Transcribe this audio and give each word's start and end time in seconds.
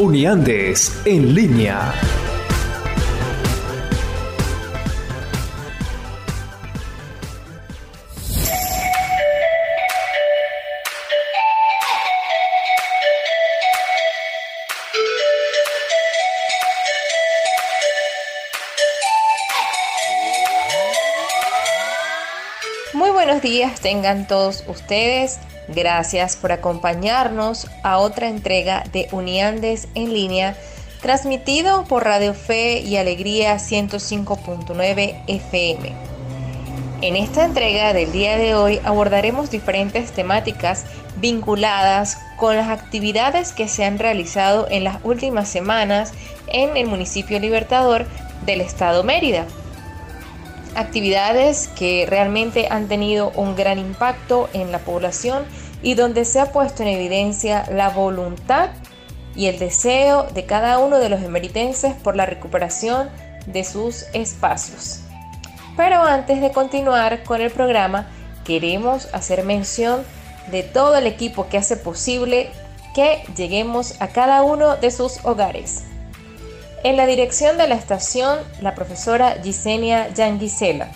Uniandes 0.00 0.98
en 1.04 1.34
línea. 1.34 2.19
Tengan 23.82 24.26
todos 24.26 24.64
ustedes. 24.66 25.38
Gracias 25.68 26.36
por 26.36 26.52
acompañarnos 26.52 27.68
a 27.82 27.98
otra 27.98 28.28
entrega 28.28 28.84
de 28.92 29.08
Uniandes 29.12 29.88
en 29.94 30.12
línea, 30.12 30.56
transmitido 31.00 31.84
por 31.84 32.04
Radio 32.04 32.34
Fe 32.34 32.80
y 32.80 32.96
Alegría 32.96 33.56
105.9 33.56 35.22
FM. 35.26 35.92
En 37.02 37.16
esta 37.16 37.44
entrega 37.44 37.94
del 37.94 38.12
día 38.12 38.36
de 38.36 38.54
hoy 38.54 38.80
abordaremos 38.84 39.50
diferentes 39.50 40.12
temáticas 40.12 40.84
vinculadas 41.16 42.18
con 42.36 42.56
las 42.56 42.68
actividades 42.68 43.52
que 43.52 43.68
se 43.68 43.84
han 43.84 43.98
realizado 43.98 44.66
en 44.70 44.84
las 44.84 44.98
últimas 45.02 45.48
semanas 45.48 46.12
en 46.48 46.76
el 46.76 46.88
municipio 46.88 47.38
Libertador 47.38 48.06
del 48.44 48.60
estado 48.60 49.02
Mérida 49.02 49.46
actividades 50.74 51.68
que 51.68 52.06
realmente 52.08 52.68
han 52.70 52.88
tenido 52.88 53.32
un 53.34 53.56
gran 53.56 53.78
impacto 53.78 54.48
en 54.52 54.72
la 54.72 54.78
población 54.78 55.44
y 55.82 55.94
donde 55.94 56.24
se 56.24 56.40
ha 56.40 56.52
puesto 56.52 56.82
en 56.82 56.88
evidencia 56.88 57.64
la 57.70 57.88
voluntad 57.88 58.70
y 59.34 59.46
el 59.46 59.58
deseo 59.58 60.24
de 60.24 60.44
cada 60.44 60.78
uno 60.78 60.98
de 60.98 61.08
los 61.08 61.22
emeritenses 61.22 61.94
por 61.94 62.16
la 62.16 62.26
recuperación 62.26 63.08
de 63.46 63.64
sus 63.64 64.04
espacios. 64.12 65.00
Pero 65.76 66.02
antes 66.02 66.40
de 66.40 66.50
continuar 66.50 67.22
con 67.24 67.40
el 67.40 67.50
programa, 67.50 68.08
queremos 68.44 69.08
hacer 69.12 69.44
mención 69.44 70.04
de 70.50 70.62
todo 70.62 70.96
el 70.96 71.06
equipo 71.06 71.48
que 71.48 71.58
hace 71.58 71.76
posible 71.76 72.50
que 72.94 73.22
lleguemos 73.36 74.00
a 74.00 74.08
cada 74.08 74.42
uno 74.42 74.76
de 74.76 74.90
sus 74.90 75.24
hogares. 75.24 75.84
En 76.82 76.96
la 76.96 77.04
dirección 77.04 77.58
de 77.58 77.68
la 77.68 77.74
estación, 77.74 78.38
la 78.62 78.74
profesora 78.74 79.36
Gisenia 79.42 80.08
Yanguisela. 80.14 80.88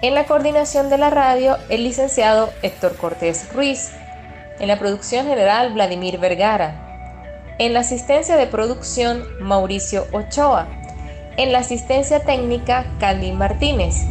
En 0.00 0.14
la 0.14 0.26
coordinación 0.26 0.90
de 0.90 0.98
la 0.98 1.10
radio, 1.10 1.56
el 1.68 1.82
licenciado 1.82 2.50
Héctor 2.62 2.96
Cortés 2.96 3.52
Ruiz. 3.52 3.90
En 4.60 4.68
la 4.68 4.78
producción 4.78 5.26
general, 5.26 5.72
Vladimir 5.72 6.18
Vergara. 6.18 7.56
En 7.58 7.74
la 7.74 7.80
asistencia 7.80 8.36
de 8.36 8.46
producción, 8.46 9.24
Mauricio 9.40 10.06
Ochoa. 10.12 10.68
En 11.36 11.52
la 11.52 11.58
asistencia 11.58 12.20
técnica, 12.20 12.86
Candy 13.00 13.32
Martínez. 13.32 14.04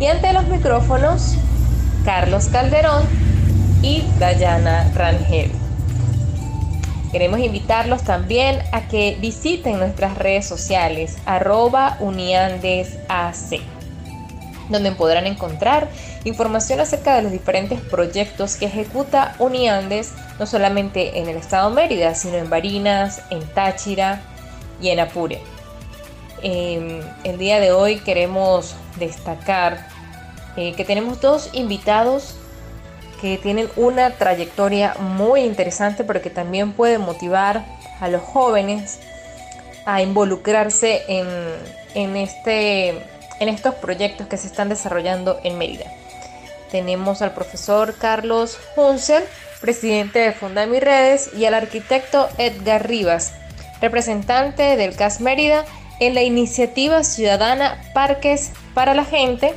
Y 0.00 0.06
ante 0.06 0.32
los 0.32 0.46
micrófonos, 0.46 1.34
Carlos 2.06 2.48
Calderón 2.48 3.02
y 3.82 4.02
Dayana 4.18 4.90
Rangel. 4.94 5.67
Queremos 7.10 7.40
invitarlos 7.40 8.02
también 8.02 8.62
a 8.72 8.88
que 8.88 9.16
visiten 9.20 9.78
nuestras 9.78 10.18
redes 10.18 10.46
sociales, 10.46 11.16
arroba 11.24 11.96
uniandesac, 12.00 13.62
donde 14.68 14.92
podrán 14.92 15.26
encontrar 15.26 15.88
información 16.24 16.80
acerca 16.80 17.16
de 17.16 17.22
los 17.22 17.32
diferentes 17.32 17.80
proyectos 17.80 18.56
que 18.56 18.66
ejecuta 18.66 19.34
Uniandes, 19.38 20.12
no 20.38 20.46
solamente 20.46 21.18
en 21.18 21.28
el 21.28 21.36
estado 21.38 21.70
Mérida, 21.70 22.14
sino 22.14 22.36
en 22.36 22.50
Barinas, 22.50 23.22
en 23.30 23.40
Táchira 23.54 24.20
y 24.82 24.90
en 24.90 25.00
Apure. 25.00 25.40
Em, 26.42 27.00
el 27.24 27.38
día 27.38 27.58
de 27.58 27.72
hoy 27.72 27.96
queremos 27.96 28.74
destacar 28.96 29.88
eh, 30.56 30.74
que 30.74 30.84
tenemos 30.84 31.20
dos 31.20 31.50
invitados 31.52 32.36
que 33.20 33.38
tienen 33.38 33.68
una 33.76 34.10
trayectoria 34.10 34.94
muy 34.98 35.42
interesante, 35.42 36.04
pero 36.04 36.22
que 36.22 36.30
también 36.30 36.72
puede 36.72 36.98
motivar 36.98 37.64
a 38.00 38.08
los 38.08 38.22
jóvenes 38.22 38.98
a 39.84 40.02
involucrarse 40.02 41.02
en, 41.08 42.16
este, 42.16 42.90
en 43.40 43.48
estos 43.48 43.74
proyectos 43.76 44.26
que 44.26 44.36
se 44.36 44.46
están 44.46 44.68
desarrollando 44.68 45.40
en 45.44 45.58
Mérida. 45.58 45.86
Tenemos 46.70 47.22
al 47.22 47.32
profesor 47.32 47.94
Carlos 47.96 48.58
Hunsel, 48.76 49.24
presidente 49.60 50.18
de 50.18 50.32
Funda 50.32 50.66
Mi 50.66 50.78
Redes, 50.78 51.30
y 51.34 51.46
al 51.46 51.54
arquitecto 51.54 52.28
Edgar 52.36 52.86
Rivas, 52.86 53.32
representante 53.80 54.76
del 54.76 54.94
CAS 54.94 55.20
Mérida 55.20 55.64
en 56.00 56.14
la 56.14 56.22
iniciativa 56.22 57.02
ciudadana 57.02 57.82
Parques 57.94 58.52
para 58.74 58.94
la 58.94 59.04
Gente, 59.04 59.54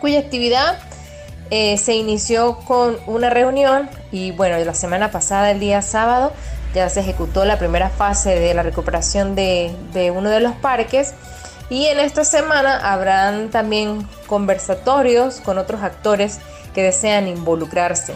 cuya 0.00 0.20
actividad 0.20 0.78
eh, 1.50 1.78
se 1.78 1.94
inició 1.94 2.58
con 2.58 2.96
una 3.06 3.30
reunión 3.30 3.88
y 4.10 4.32
bueno, 4.32 4.58
la 4.58 4.74
semana 4.74 5.10
pasada, 5.10 5.50
el 5.50 5.60
día 5.60 5.82
sábado, 5.82 6.32
ya 6.74 6.88
se 6.88 7.00
ejecutó 7.00 7.44
la 7.44 7.58
primera 7.58 7.88
fase 7.88 8.38
de 8.38 8.52
la 8.54 8.62
recuperación 8.62 9.34
de, 9.34 9.74
de 9.92 10.10
uno 10.10 10.30
de 10.30 10.40
los 10.40 10.52
parques 10.54 11.14
y 11.70 11.86
en 11.86 11.98
esta 11.98 12.24
semana 12.24 12.92
habrán 12.92 13.50
también 13.50 14.06
conversatorios 14.26 15.40
con 15.40 15.58
otros 15.58 15.82
actores 15.82 16.38
que 16.74 16.82
desean 16.82 17.28
involucrarse. 17.28 18.14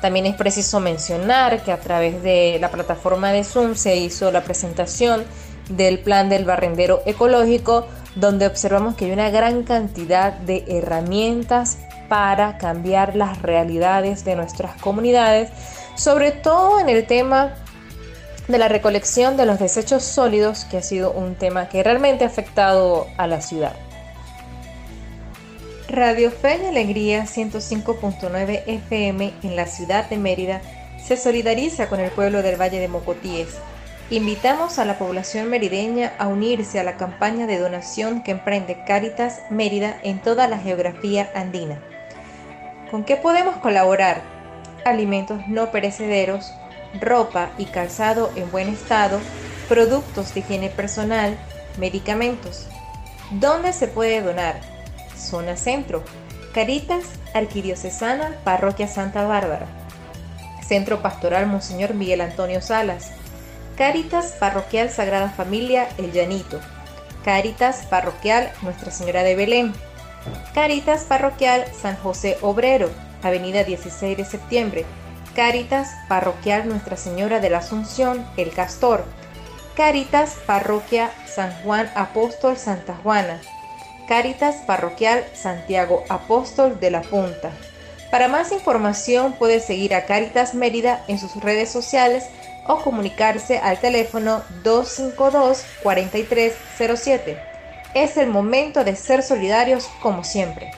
También 0.00 0.26
es 0.26 0.34
preciso 0.34 0.80
mencionar 0.80 1.62
que 1.62 1.72
a 1.72 1.80
través 1.80 2.22
de 2.22 2.58
la 2.60 2.70
plataforma 2.70 3.32
de 3.32 3.44
Zoom 3.44 3.74
se 3.74 3.96
hizo 3.96 4.30
la 4.32 4.42
presentación 4.42 5.24
del 5.68 6.00
plan 6.00 6.28
del 6.28 6.44
barrendero 6.44 7.02
ecológico, 7.06 7.86
donde 8.16 8.46
observamos 8.46 8.96
que 8.96 9.04
hay 9.04 9.12
una 9.12 9.30
gran 9.30 9.62
cantidad 9.62 10.32
de 10.32 10.64
herramientas 10.68 11.78
para 12.10 12.58
cambiar 12.58 13.14
las 13.14 13.40
realidades 13.40 14.24
de 14.24 14.34
nuestras 14.34 14.74
comunidades, 14.82 15.48
sobre 15.94 16.32
todo 16.32 16.80
en 16.80 16.88
el 16.88 17.06
tema 17.06 17.54
de 18.48 18.58
la 18.58 18.66
recolección 18.66 19.36
de 19.36 19.46
los 19.46 19.60
desechos 19.60 20.02
sólidos, 20.02 20.64
que 20.64 20.78
ha 20.78 20.82
sido 20.82 21.12
un 21.12 21.36
tema 21.36 21.68
que 21.68 21.84
realmente 21.84 22.24
ha 22.24 22.26
afectado 22.26 23.06
a 23.16 23.28
la 23.28 23.40
ciudad. 23.40 23.76
Radio 25.88 26.32
Fe 26.32 26.58
y 26.64 26.66
Alegría 26.66 27.26
105.9 27.26 28.64
FM 28.66 29.32
en 29.44 29.54
la 29.54 29.66
ciudad 29.66 30.10
de 30.10 30.18
Mérida 30.18 30.62
se 31.00 31.16
solidariza 31.16 31.88
con 31.88 32.00
el 32.00 32.10
pueblo 32.10 32.42
del 32.42 32.60
Valle 32.60 32.80
de 32.80 32.88
Mocotíes. 32.88 33.56
Invitamos 34.10 34.80
a 34.80 34.84
la 34.84 34.98
población 34.98 35.48
merideña 35.48 36.12
a 36.18 36.26
unirse 36.26 36.80
a 36.80 36.84
la 36.84 36.96
campaña 36.96 37.46
de 37.46 37.58
donación 37.58 38.24
que 38.24 38.32
emprende 38.32 38.82
Cáritas 38.84 39.42
Mérida 39.48 39.96
en 40.02 40.20
toda 40.20 40.48
la 40.48 40.58
geografía 40.58 41.30
andina. 41.36 41.80
¿Con 42.90 43.04
qué 43.04 43.16
podemos 43.16 43.56
colaborar? 43.58 44.22
Alimentos 44.84 45.40
no 45.46 45.70
perecederos, 45.70 46.52
ropa 47.00 47.50
y 47.56 47.66
calzado 47.66 48.32
en 48.34 48.50
buen 48.50 48.68
estado, 48.68 49.20
productos 49.68 50.34
de 50.34 50.40
higiene 50.40 50.70
personal, 50.70 51.38
medicamentos. 51.78 52.66
¿Dónde 53.30 53.72
se 53.72 53.86
puede 53.86 54.22
donar? 54.22 54.60
Zona 55.16 55.56
Centro, 55.56 56.02
Caritas 56.52 57.04
Arquidiocesana, 57.32 58.34
Parroquia 58.42 58.88
Santa 58.88 59.24
Bárbara. 59.24 59.66
Centro 60.66 61.00
Pastoral 61.00 61.46
Monseñor 61.46 61.94
Miguel 61.94 62.20
Antonio 62.20 62.60
Salas. 62.60 63.12
Caritas 63.76 64.32
Parroquial 64.40 64.90
Sagrada 64.90 65.30
Familia 65.30 65.88
El 65.96 66.10
Llanito. 66.10 66.58
Caritas 67.24 67.86
Parroquial 67.86 68.50
Nuestra 68.62 68.90
Señora 68.90 69.22
de 69.22 69.36
Belén. 69.36 69.72
Caritas 70.54 71.04
Parroquial 71.04 71.64
San 71.72 71.96
José 71.96 72.38
Obrero, 72.42 72.90
Avenida 73.22 73.64
16 73.64 74.16
de 74.16 74.24
septiembre. 74.24 74.84
Caritas 75.34 75.90
Parroquial 76.08 76.68
Nuestra 76.68 76.96
Señora 76.96 77.40
de 77.40 77.50
la 77.50 77.58
Asunción, 77.58 78.24
El 78.36 78.52
Castor. 78.52 79.04
Caritas 79.76 80.36
Parroquia 80.46 81.10
San 81.26 81.52
Juan 81.62 81.90
Apóstol 81.94 82.56
Santa 82.56 82.96
Juana. 83.02 83.40
Caritas 84.08 84.56
Parroquial 84.66 85.24
Santiago 85.34 86.04
Apóstol 86.08 86.80
de 86.80 86.90
la 86.90 87.02
Punta. 87.02 87.50
Para 88.10 88.28
más 88.28 88.50
información 88.50 89.34
puede 89.34 89.60
seguir 89.60 89.94
a 89.94 90.04
Caritas 90.04 90.54
Mérida 90.54 91.04
en 91.06 91.18
sus 91.18 91.36
redes 91.36 91.70
sociales 91.70 92.26
o 92.66 92.82
comunicarse 92.82 93.58
al 93.58 93.78
teléfono 93.78 94.42
252-4307. 94.64 97.49
Es 97.94 98.16
el 98.16 98.28
momento 98.28 98.84
de 98.84 98.94
ser 98.94 99.22
solidarios 99.22 99.88
como 100.00 100.22
siempre. 100.22 100.70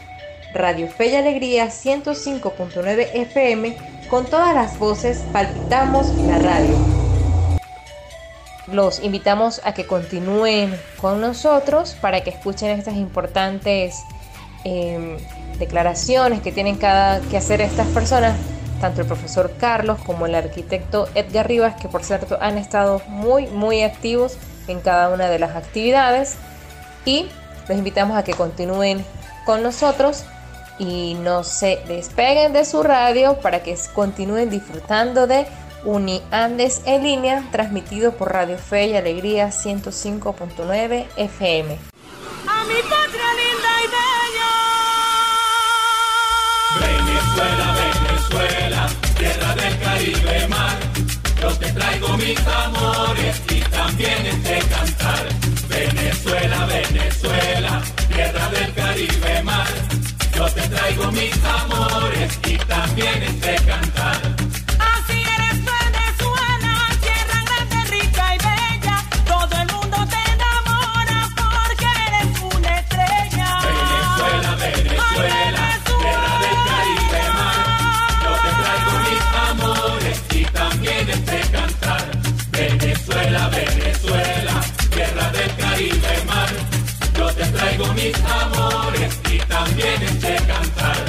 Radio 0.54 0.88
Fe 0.88 1.08
y 1.08 1.16
Alegría 1.16 1.66
105.9 1.66 3.08
FM, 3.12 3.76
con 4.08 4.24
todas 4.24 4.54
las 4.54 4.78
voces 4.78 5.22
palpitamos 5.32 6.08
la 6.26 6.38
radio. 6.38 6.74
Los 8.66 9.02
invitamos 9.02 9.60
a 9.64 9.74
que 9.74 9.86
continúen 9.86 10.74
con 11.00 11.20
nosotros 11.20 11.96
para 12.00 12.22
que 12.22 12.30
escuchen 12.30 12.70
estas 12.70 12.94
importantes 12.94 14.02
em, 14.64 15.18
declaraciones 15.58 16.40
que 16.40 16.52
tienen 16.52 16.76
cada, 16.76 17.20
que 17.20 17.36
hacer 17.36 17.60
estas 17.60 17.88
personas 17.88 18.36
tanto 18.80 19.02
el 19.02 19.06
profesor 19.06 19.52
Carlos 19.58 19.98
como 20.04 20.26
el 20.26 20.34
arquitecto 20.34 21.08
Edgar 21.14 21.46
Rivas, 21.46 21.80
que 21.80 21.88
por 21.88 22.02
cierto 22.02 22.36
han 22.40 22.58
estado 22.58 23.00
muy, 23.06 23.46
muy 23.46 23.82
activos 23.82 24.36
en 24.66 24.80
cada 24.80 25.10
una 25.10 25.28
de 25.28 25.38
las 25.38 25.54
actividades. 25.54 26.36
Y 27.04 27.28
les 27.68 27.78
invitamos 27.78 28.16
a 28.16 28.24
que 28.24 28.34
continúen 28.34 29.04
con 29.44 29.62
nosotros 29.62 30.24
y 30.78 31.14
no 31.14 31.44
se 31.44 31.82
despeguen 31.86 32.52
de 32.52 32.64
su 32.64 32.82
radio 32.82 33.38
para 33.40 33.62
que 33.62 33.76
continúen 33.94 34.50
disfrutando 34.50 35.26
de 35.26 35.46
UniAndes 35.84 36.82
en 36.86 37.02
línea, 37.02 37.44
transmitido 37.50 38.12
por 38.12 38.32
Radio 38.32 38.56
Fe 38.58 38.88
y 38.88 38.96
Alegría 38.96 39.48
105.9 39.48 41.06
FM. 41.16 41.78
A 42.48 42.64
mi 42.64 42.74
patria 42.82 43.28
linda 43.34 43.68
y 43.80 43.88
Venezuela, 46.80 47.74
Venezuela, 47.74 48.88
tierra 49.18 49.54
del 49.54 49.78
Caribe 49.80 50.48
mar. 50.48 50.78
Yo 51.40 51.48
te 51.58 51.72
traigo 51.72 52.16
mis 52.16 52.38
amores 52.46 53.42
y 53.50 53.60
también 53.60 54.26
este 54.26 54.58
cantar. 54.68 55.41
Venezuela, 56.12 56.66
Venezuela, 56.66 57.82
tierra 58.12 58.48
del 58.50 58.74
Caribe 58.74 59.42
mar. 59.44 59.66
Yo 60.36 60.44
te 60.46 60.60
traigo 60.68 61.10
mis 61.10 61.32
amores 61.42 62.38
y 62.46 62.56
también 62.58 63.22
este 63.22 63.56
cantar. 63.64 64.31
Mis 87.94 88.14
amores 88.42 89.18
y 89.30 89.38
también 89.38 90.02
este 90.02 90.36
cantar. 90.46 91.04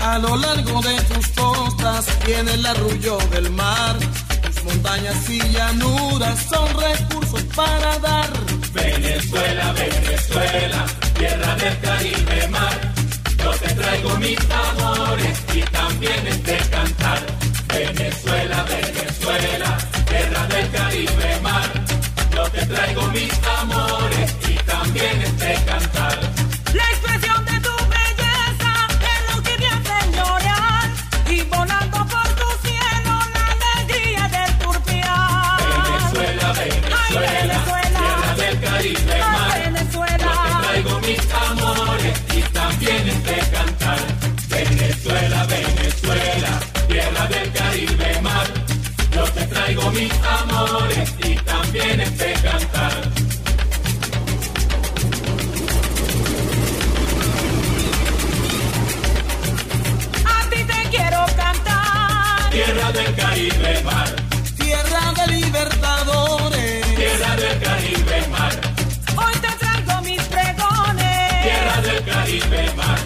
A 0.00 0.18
lo 0.18 0.36
largo 0.36 0.80
de 0.82 0.94
tus 1.02 1.28
costas 1.28 2.06
tiene 2.24 2.54
el 2.54 2.66
arrullo 2.66 3.18
del 3.30 3.50
mar. 3.50 3.96
Tus 4.42 4.64
montañas 4.64 5.28
y 5.28 5.40
llanuras 5.50 6.38
son 6.48 6.68
recursos 6.80 7.42
para 7.54 7.98
dar. 7.98 8.30
Venezuela, 8.72 9.72
Venezuela, 9.72 10.86
tierra 11.18 11.54
del 11.56 11.80
Caribe 11.80 12.48
mar. 12.48 12.78
Yo 13.38 13.50
te 13.50 13.74
traigo 13.74 14.10
mis 14.18 14.38
amores 14.50 15.38
y 15.54 15.60
también 15.62 16.26
este 16.26 16.58
cantar. 16.70 17.20
Venezuela, 17.68 18.64
Venezuela, 18.64 19.78
tierra 20.08 20.46
del 20.46 20.70
Caribe 20.70 21.40
mar. 21.42 21.70
Yo 22.34 22.42
te 22.50 22.66
traigo 22.66 23.02
mis 23.08 23.32
amores 23.32 23.57
te 49.92 50.00
mis 50.00 50.12
amores 50.40 51.14
y 51.24 51.34
también 51.36 52.00
este 52.00 52.32
cantar. 52.34 53.08
Tierra 62.50 62.92
del 62.92 63.14
Caribe 63.14 63.82
mar. 63.84 64.16
Tierra 64.56 65.12
de 65.16 65.32
libertadores. 65.32 66.96
Tierra 66.96 67.36
del 67.36 67.58
Caribe 67.60 68.26
mar. 68.30 68.60
Hoy 69.16 69.32
te 69.40 69.48
traigo 69.58 70.02
mis 70.02 70.22
pregones. 70.22 71.42
Tierra 71.42 71.80
del 71.82 72.04
Caribe 72.04 72.72
mar. 72.74 72.98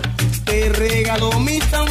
Te 0.45 0.69
regalo 0.71 1.39
mis 1.41 1.61
tambores. 1.71 1.82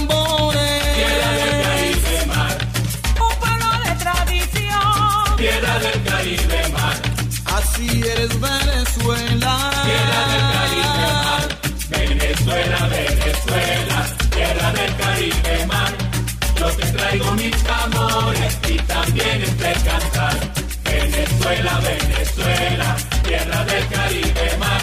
Mis 17.42 17.66
amores 17.66 18.60
y 18.70 18.78
también 18.78 19.42
este 19.42 19.74
cantar. 19.88 20.38
Venezuela, 20.84 21.80
Venezuela, 21.80 22.98
tierra 23.24 23.66
del 23.66 23.88
Caribe 23.88 24.58
mar. 24.60 24.82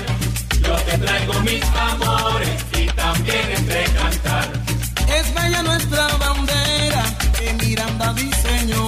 Yo 0.67 0.75
te 0.87 0.99
traigo 0.99 1.35
mis 1.41 1.65
amores 1.91 2.59
y 2.81 2.87
también 2.87 3.47
este 3.53 3.85
cantar. 3.99 4.47
Es 5.19 5.35
bella 5.35 5.63
nuestra 5.63 6.07
bandera 6.19 7.05
que 7.39 7.53
Miranda 7.55 8.13
diseñó 8.15 8.87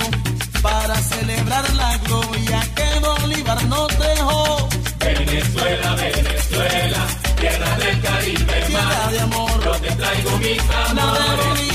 para 0.62 0.96
celebrar 0.96 1.64
la 1.75 1.96
gloria 1.99 2.60
que 2.74 2.89
Bolívar 2.98 3.65
nos 3.67 3.89
dejó. 3.98 4.69
Venezuela, 4.98 5.94
Venezuela, 5.94 7.03
tierra 7.39 7.77
del 7.79 8.00
Caribe 8.00 8.69
mar. 8.72 9.10
de 9.12 9.20
amor. 9.20 9.65
Yo 9.65 9.72
te 9.72 9.91
traigo 9.93 10.39
mis 10.39 10.60
amores 10.89 11.69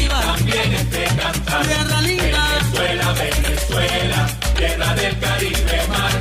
cantar. 1.32 1.66
Tierra 1.66 2.02
linda. 2.02 2.26
Venezuela, 2.72 3.14
Venezuela, 3.14 4.28
tierra 4.58 4.96
del 4.96 5.20
Caribe 5.20 5.88
mar. 5.90 6.12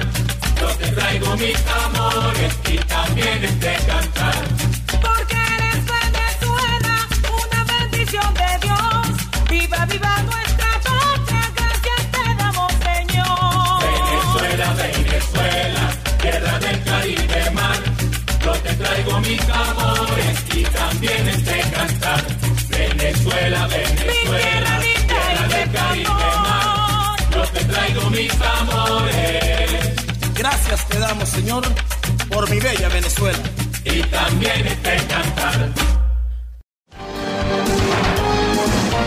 Yo 0.60 0.68
te 0.78 0.86
traigo 0.92 1.36
mis 1.36 1.56
amores 1.84 2.52
y 2.72 2.76
también 2.78 3.44
este 3.44 3.76
cantar. 3.86 4.34
Porque 5.04 5.36
eres 5.56 5.80
Venezuela, 5.94 6.94
una 7.42 7.64
bendición 7.64 8.34
de 8.34 8.50
Dios. 8.64 9.06
Viva, 9.50 9.86
viva 9.86 10.22
nuestra 10.30 10.70
patria, 10.88 11.42
gracias 11.56 12.02
te 12.14 12.34
damos, 12.42 12.72
Señor. 12.88 13.80
Venezuela, 13.90 14.66
Venezuela, 14.84 15.82
tierra 16.22 16.58
del 16.60 16.82
Caribe 16.84 17.50
mar. 17.50 17.80
Yo 18.44 18.52
te 18.52 18.72
traigo 18.74 19.20
mis 19.20 19.40
amores 19.48 20.36
y 20.54 20.62
también 20.64 21.28
este 21.28 21.60
cantar. 21.70 22.22
Venezuela, 22.68 23.66
Venezuela, 23.66 24.73
mis 28.14 28.32
amores 28.40 29.94
Gracias 30.34 30.88
te 30.88 30.98
damos, 30.98 31.28
Señor, 31.28 31.64
por 32.30 32.50
mi 32.50 32.58
bella 32.58 32.88
Venezuela. 32.88 33.38
y 33.84 34.02
también 34.02 34.66
este 34.66 34.96
cantar. 35.06 35.72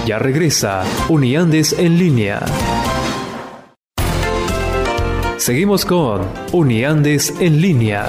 Ya 0.06 0.20
regresa 0.20 0.84
Uniandes 1.10 1.74
en 1.74 1.98
línea. 1.98 2.40
Seguimos 5.38 5.86
con 5.86 6.22
Uniandes 6.54 7.34
en 7.40 7.62
línea. 7.62 8.08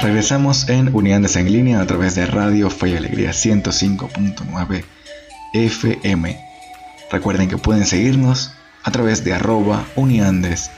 Regresamos 0.00 0.68
en 0.68 0.94
Uniandes 0.94 1.34
en 1.34 1.50
línea 1.50 1.80
a 1.80 1.86
través 1.86 2.14
de 2.14 2.24
Radio 2.24 2.70
Fe 2.70 2.90
y 2.90 2.96
Alegría 2.96 3.30
105.9 3.30 4.84
FM. 5.54 6.38
Recuerden 7.10 7.48
que 7.48 7.58
pueden 7.58 7.84
seguirnos 7.84 8.52
a 8.84 8.92
través 8.92 9.24
de 9.24 9.34
arroba 9.34 9.84
uniandesac 9.96 10.70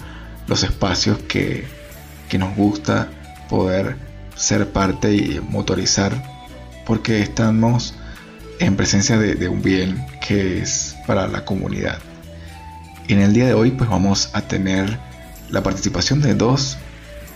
los 0.47 0.63
espacios 0.63 1.19
que, 1.29 1.65
que 2.31 2.39
nos 2.39 2.57
gusta 2.57 3.11
poder 3.51 4.12
ser 4.43 4.73
parte 4.73 5.15
y 5.15 5.41
motorizar 5.41 6.21
porque 6.85 7.23
estamos 7.23 7.95
en 8.59 8.75
presencia 8.75 9.17
de, 9.17 9.49
un 9.49 9.63
bien 9.63 10.05
que 10.21 10.59
es 10.59 10.97
para 11.07 11.29
la 11.29 11.45
comunidad. 11.45 11.99
En 13.07 13.21
el 13.21 13.35
día 13.35 13.47
de 13.47 13.55
hoy 13.55 13.71
pues 13.71 13.89
vamos 13.89 14.31
a 14.33 14.43
tener 14.43 14.99
la 15.49 15.63
participación 15.63 16.21
de 16.21 16.35
dos 16.35 16.77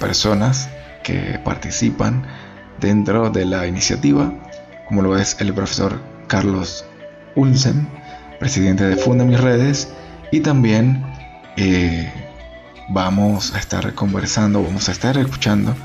personas 0.00 0.68
que 1.04 1.40
participan 1.44 2.26
dentro 2.80 3.30
de 3.30 3.44
la 3.44 3.68
iniciativa, 3.68 4.32
como 4.88 5.02
lo 5.02 5.16
es 5.16 5.36
el 5.38 5.54
profesor 5.54 6.00
Carlos 6.26 6.84
Ulsen, 7.36 7.88
presidente 8.40 8.82
de 8.82 8.96
Funda 8.96 9.24
Mis 9.24 9.40
Redes, 9.40 9.88
y 10.32 10.40
también 10.40 11.06
eh, 11.56 12.12
vamos 12.88 13.54
a 13.54 13.60
estar 13.60 13.94
conversando, 13.94 14.60
vamos 14.60 14.88
a 14.88 14.92
estar 14.92 15.16
escuchando 15.16 15.76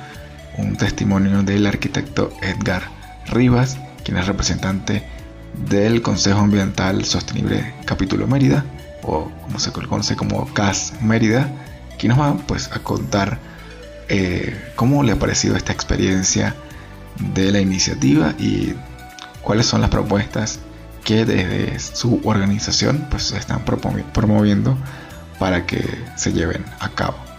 un 0.57 0.75
testimonio 0.75 1.43
del 1.43 1.65
arquitecto 1.65 2.31
Edgar 2.41 2.83
Rivas, 3.27 3.77
quien 4.03 4.17
es 4.17 4.27
representante 4.27 5.03
del 5.67 6.01
Consejo 6.01 6.39
Ambiental 6.39 7.05
Sostenible 7.05 7.73
Capítulo 7.85 8.27
Mérida, 8.27 8.65
o 9.03 9.31
como 9.43 9.59
se 9.59 9.71
conoce 9.71 10.15
como 10.15 10.51
CAS 10.53 10.93
Mérida, 11.01 11.49
quien 11.97 12.11
nos 12.11 12.19
va 12.19 12.37
pues, 12.47 12.71
a 12.71 12.79
contar 12.79 13.39
eh, 14.09 14.71
cómo 14.75 15.03
le 15.03 15.13
ha 15.13 15.19
parecido 15.19 15.55
esta 15.55 15.71
experiencia 15.71 16.55
de 17.33 17.51
la 17.51 17.61
iniciativa 17.61 18.33
y 18.37 18.73
cuáles 19.41 19.65
son 19.65 19.81
las 19.81 19.89
propuestas 19.89 20.59
que 21.03 21.25
desde 21.25 21.79
su 21.79 22.21
organización 22.23 23.07
pues 23.09 23.23
se 23.23 23.37
están 23.37 23.63
promoviendo 23.63 24.77
para 25.39 25.65
que 25.65 25.83
se 26.15 26.33
lleven 26.33 26.63
a 26.79 26.89
cabo. 26.89 27.30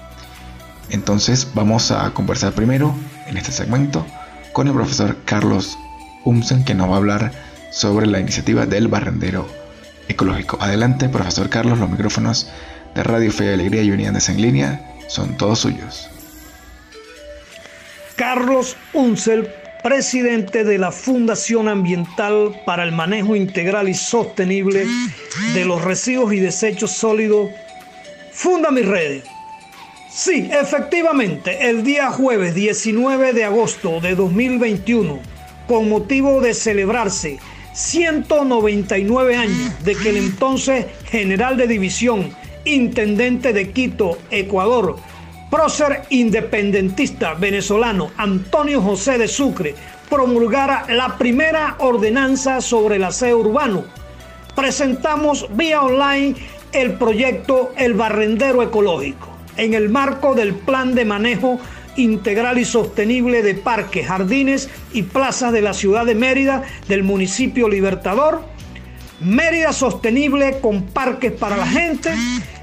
Entonces 0.92 1.48
vamos 1.54 1.90
a 1.90 2.10
conversar 2.12 2.52
primero 2.52 2.94
en 3.26 3.38
este 3.38 3.50
segmento 3.50 4.06
con 4.52 4.68
el 4.68 4.74
profesor 4.74 5.16
Carlos 5.24 5.78
Umsen 6.24 6.64
que 6.64 6.74
nos 6.74 6.90
va 6.90 6.94
a 6.94 6.98
hablar 6.98 7.32
sobre 7.70 8.06
la 8.06 8.20
iniciativa 8.20 8.66
del 8.66 8.88
barrendero 8.88 9.48
ecológico. 10.08 10.58
Adelante, 10.60 11.08
profesor 11.08 11.48
Carlos, 11.48 11.78
los 11.78 11.88
micrófonos 11.88 12.50
de 12.94 13.02
Radio 13.02 13.32
Fe 13.32 13.46
y 13.46 13.54
Alegría 13.54 13.82
y 13.82 13.90
Unidades 13.90 14.28
en 14.28 14.42
línea 14.42 14.94
son 15.08 15.36
todos 15.38 15.60
suyos. 15.60 16.10
Carlos 18.16 18.76
Unsel, 18.92 19.48
presidente 19.82 20.62
de 20.62 20.76
la 20.76 20.92
Fundación 20.92 21.68
Ambiental 21.68 22.60
para 22.66 22.84
el 22.84 22.92
Manejo 22.92 23.34
Integral 23.34 23.88
y 23.88 23.94
Sostenible 23.94 24.86
de 25.54 25.64
los 25.64 25.82
Residuos 25.82 26.34
y 26.34 26.40
Desechos 26.40 26.92
Sólidos, 26.92 27.48
Funda 28.32 28.70
mis 28.70 28.86
redes. 28.86 29.24
Sí, 30.14 30.50
efectivamente, 30.52 31.70
el 31.70 31.84
día 31.84 32.10
jueves 32.10 32.54
19 32.54 33.32
de 33.32 33.44
agosto 33.44 33.98
de 33.98 34.14
2021, 34.14 35.18
con 35.66 35.88
motivo 35.88 36.42
de 36.42 36.52
celebrarse 36.52 37.38
199 37.72 39.36
años 39.36 39.84
de 39.84 39.94
que 39.94 40.10
el 40.10 40.18
entonces 40.18 40.84
general 41.06 41.56
de 41.56 41.66
división, 41.66 42.28
intendente 42.66 43.54
de 43.54 43.70
Quito, 43.70 44.18
Ecuador, 44.30 44.96
prócer 45.50 46.02
independentista 46.10 47.32
venezolano 47.32 48.10
Antonio 48.18 48.82
José 48.82 49.16
de 49.16 49.28
Sucre 49.28 49.74
promulgara 50.10 50.84
la 50.90 51.16
primera 51.16 51.76
ordenanza 51.78 52.60
sobre 52.60 52.96
el 52.96 53.04
aseo 53.04 53.38
urbano. 53.38 53.86
Presentamos 54.54 55.46
vía 55.56 55.80
online 55.80 56.34
el 56.72 56.98
proyecto 56.98 57.72
El 57.78 57.94
Barrendero 57.94 58.62
Ecológico 58.62 59.31
en 59.56 59.74
el 59.74 59.88
marco 59.88 60.34
del 60.34 60.54
Plan 60.54 60.94
de 60.94 61.04
Manejo 61.04 61.58
Integral 61.96 62.58
y 62.58 62.64
Sostenible 62.64 63.42
de 63.42 63.54
Parques, 63.54 64.06
Jardines 64.06 64.70
y 64.92 65.02
Plazas 65.02 65.52
de 65.52 65.62
la 65.62 65.74
ciudad 65.74 66.06
de 66.06 66.14
Mérida 66.14 66.62
del 66.88 67.02
municipio 67.02 67.68
Libertador. 67.68 68.42
Mérida 69.20 69.72
Sostenible 69.72 70.58
con 70.60 70.82
parques 70.84 71.32
para 71.32 71.56
la 71.56 71.66
gente 71.66 72.10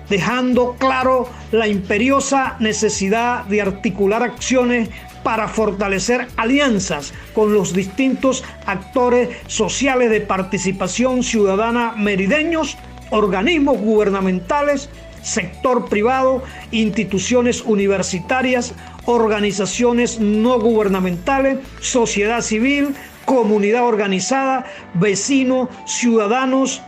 dejando 0.09 0.75
claro 0.79 1.29
la 1.51 1.67
imperiosa 1.67 2.57
necesidad 2.59 3.45
de 3.45 3.61
articular 3.61 4.23
acciones 4.23 4.89
para 5.23 5.47
fortalecer 5.47 6.27
alianzas 6.37 7.13
con 7.33 7.53
los 7.53 7.73
distintos 7.73 8.43
actores 8.65 9.29
sociales 9.47 10.09
de 10.09 10.21
participación 10.21 11.23
ciudadana 11.23 11.93
merideños, 11.95 12.77
organismos 13.11 13.77
gubernamentales, 13.77 14.89
sector 15.21 15.87
privado, 15.89 16.43
instituciones 16.71 17.61
universitarias, 17.61 18.73
organizaciones 19.05 20.19
no 20.19 20.59
gubernamentales, 20.59 21.59
sociedad 21.81 22.41
civil, 22.41 22.95
comunidad 23.25 23.85
organizada, 23.85 24.65
vecinos, 24.95 25.69
ciudadanos 25.85 26.81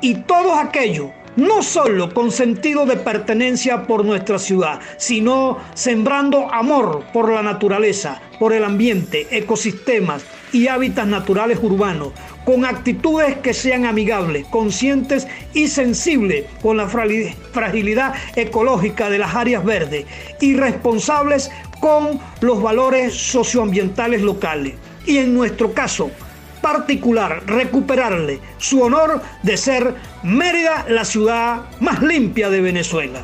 y 0.00 0.14
todos 0.14 0.58
aquellos 0.58 1.10
no 1.36 1.62
solo 1.62 2.12
con 2.12 2.30
sentido 2.30 2.84
de 2.86 2.96
pertenencia 2.96 3.86
por 3.86 4.04
nuestra 4.04 4.38
ciudad, 4.38 4.80
sino 4.96 5.58
sembrando 5.74 6.52
amor 6.52 7.04
por 7.12 7.32
la 7.32 7.42
naturaleza, 7.42 8.20
por 8.38 8.52
el 8.52 8.64
ambiente, 8.64 9.26
ecosistemas 9.30 10.24
y 10.52 10.68
hábitats 10.68 11.08
naturales 11.08 11.58
urbanos, 11.62 12.12
con 12.44 12.64
actitudes 12.64 13.38
que 13.38 13.54
sean 13.54 13.86
amigables, 13.86 14.46
conscientes 14.48 15.26
y 15.54 15.68
sensibles 15.68 16.44
con 16.60 16.76
la 16.76 16.88
fragilidad 16.88 18.14
ecológica 18.36 19.08
de 19.08 19.18
las 19.18 19.34
áreas 19.34 19.64
verdes 19.64 20.04
y 20.40 20.54
responsables 20.54 21.50
con 21.80 22.20
los 22.40 22.62
valores 22.62 23.14
socioambientales 23.14 24.22
locales. 24.22 24.74
Y 25.06 25.18
en 25.18 25.34
nuestro 25.34 25.72
caso, 25.72 26.10
particular 26.62 27.42
recuperarle 27.46 28.40
su 28.56 28.80
honor 28.80 29.20
de 29.42 29.56
ser 29.58 29.94
Mérida 30.22 30.86
la 30.88 31.04
ciudad 31.04 31.62
más 31.80 32.00
limpia 32.00 32.48
de 32.48 32.60
Venezuela. 32.60 33.22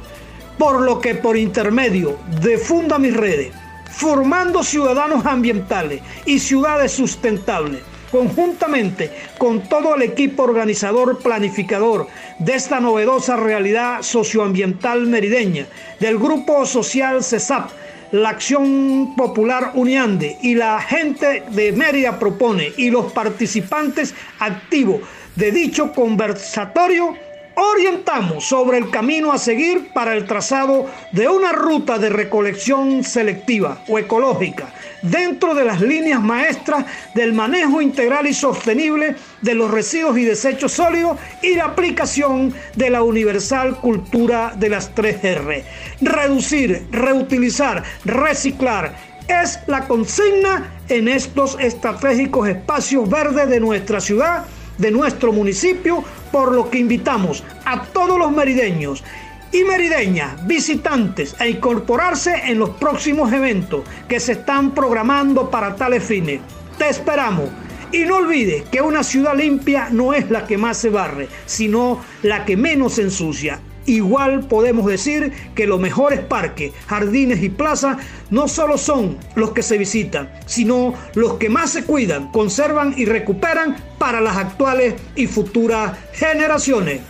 Por 0.58 0.82
lo 0.82 1.00
que 1.00 1.14
por 1.14 1.36
intermedio 1.36 2.18
de 2.42 2.58
Funda 2.58 2.98
Mis 2.98 3.16
Redes, 3.16 3.52
formando 3.90 4.62
ciudadanos 4.64 5.24
ambientales 5.24 6.02
y 6.26 6.40
ciudades 6.40 6.92
sustentables, 6.92 7.80
conjuntamente 8.10 9.10
con 9.38 9.68
todo 9.68 9.94
el 9.94 10.02
equipo 10.02 10.42
organizador 10.42 11.18
planificador 11.18 12.08
de 12.38 12.54
esta 12.54 12.80
novedosa 12.80 13.36
realidad 13.36 14.02
socioambiental 14.02 15.06
merideña, 15.06 15.66
del 16.00 16.18
grupo 16.18 16.66
social 16.66 17.22
CESAP, 17.22 17.70
la 18.12 18.30
Acción 18.30 19.14
Popular 19.16 19.72
Uniande 19.74 20.38
y 20.42 20.54
la 20.54 20.80
gente 20.80 21.44
de 21.50 21.72
Mérida 21.72 22.18
propone 22.18 22.72
y 22.76 22.90
los 22.90 23.12
participantes 23.12 24.14
activos 24.38 25.02
de 25.36 25.52
dicho 25.52 25.92
conversatorio 25.92 27.14
orientamos 27.54 28.44
sobre 28.44 28.78
el 28.78 28.90
camino 28.90 29.32
a 29.32 29.38
seguir 29.38 29.92
para 29.92 30.14
el 30.14 30.26
trazado 30.26 30.86
de 31.12 31.28
una 31.28 31.52
ruta 31.52 31.98
de 31.98 32.08
recolección 32.08 33.02
selectiva 33.04 33.82
o 33.88 33.98
ecológica 33.98 34.72
dentro 35.02 35.54
de 35.54 35.64
las 35.64 35.80
líneas 35.80 36.20
maestras 36.20 36.84
del 37.14 37.32
manejo 37.32 37.80
integral 37.80 38.26
y 38.26 38.34
sostenible 38.34 39.16
de 39.42 39.54
los 39.54 39.70
residuos 39.70 40.18
y 40.18 40.24
desechos 40.24 40.72
sólidos 40.72 41.18
y 41.42 41.54
la 41.54 41.66
aplicación 41.66 42.52
de 42.74 42.90
la 42.90 43.02
universal 43.02 43.76
cultura 43.80 44.52
de 44.56 44.68
las 44.68 44.94
3R. 44.94 45.62
Reducir, 46.00 46.86
reutilizar, 46.90 47.82
reciclar 48.04 48.94
es 49.28 49.60
la 49.66 49.86
consigna 49.86 50.72
en 50.88 51.06
estos 51.08 51.58
estratégicos 51.60 52.48
espacios 52.48 53.08
verdes 53.08 53.48
de 53.48 53.60
nuestra 53.60 54.00
ciudad, 54.00 54.46
de 54.78 54.90
nuestro 54.90 55.32
municipio, 55.32 56.02
por 56.32 56.52
lo 56.52 56.70
que 56.70 56.78
invitamos 56.78 57.44
a 57.64 57.82
todos 57.84 58.18
los 58.18 58.30
merideños 58.30 59.04
y 59.52 59.64
merideñas, 59.64 60.46
visitantes 60.46 61.34
a 61.40 61.46
incorporarse 61.46 62.34
en 62.46 62.58
los 62.58 62.70
próximos 62.70 63.32
eventos 63.32 63.82
que 64.08 64.20
se 64.20 64.32
están 64.32 64.74
programando 64.74 65.50
para 65.50 65.74
tales 65.76 66.04
fines. 66.04 66.40
Te 66.76 66.88
esperamos. 66.88 67.48
Y 67.90 68.00
no 68.00 68.16
olvides 68.16 68.64
que 68.64 68.82
una 68.82 69.02
ciudad 69.02 69.34
limpia 69.34 69.88
no 69.90 70.12
es 70.12 70.30
la 70.30 70.46
que 70.46 70.58
más 70.58 70.76
se 70.76 70.90
barre, 70.90 71.28
sino 71.46 72.02
la 72.22 72.44
que 72.44 72.56
menos 72.56 72.94
se 72.94 73.02
ensucia. 73.02 73.60
Igual 73.86 74.40
podemos 74.40 74.84
decir 74.84 75.32
que 75.54 75.66
los 75.66 75.80
mejores 75.80 76.20
parques, 76.20 76.72
jardines 76.86 77.42
y 77.42 77.48
plazas 77.48 77.96
no 78.28 78.46
solo 78.46 78.76
son 78.76 79.16
los 79.34 79.52
que 79.52 79.62
se 79.62 79.78
visitan, 79.78 80.30
sino 80.44 80.92
los 81.14 81.34
que 81.34 81.48
más 81.48 81.70
se 81.70 81.84
cuidan, 81.84 82.30
conservan 82.30 82.92
y 82.98 83.06
recuperan 83.06 83.76
para 83.96 84.20
las 84.20 84.36
actuales 84.36 84.94
y 85.16 85.26
futuras 85.26 85.96
generaciones. 86.12 87.00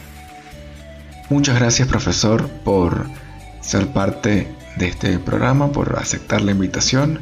Muchas 1.31 1.57
gracias 1.57 1.87
profesor 1.89 2.49
por 2.49 3.07
ser 3.61 3.89
parte 3.89 4.49
de 4.77 4.89
este 4.89 5.19
programa, 5.19 5.71
por 5.73 5.99
aceptar 5.99 6.41
la 6.41 6.53
invitación 6.53 7.21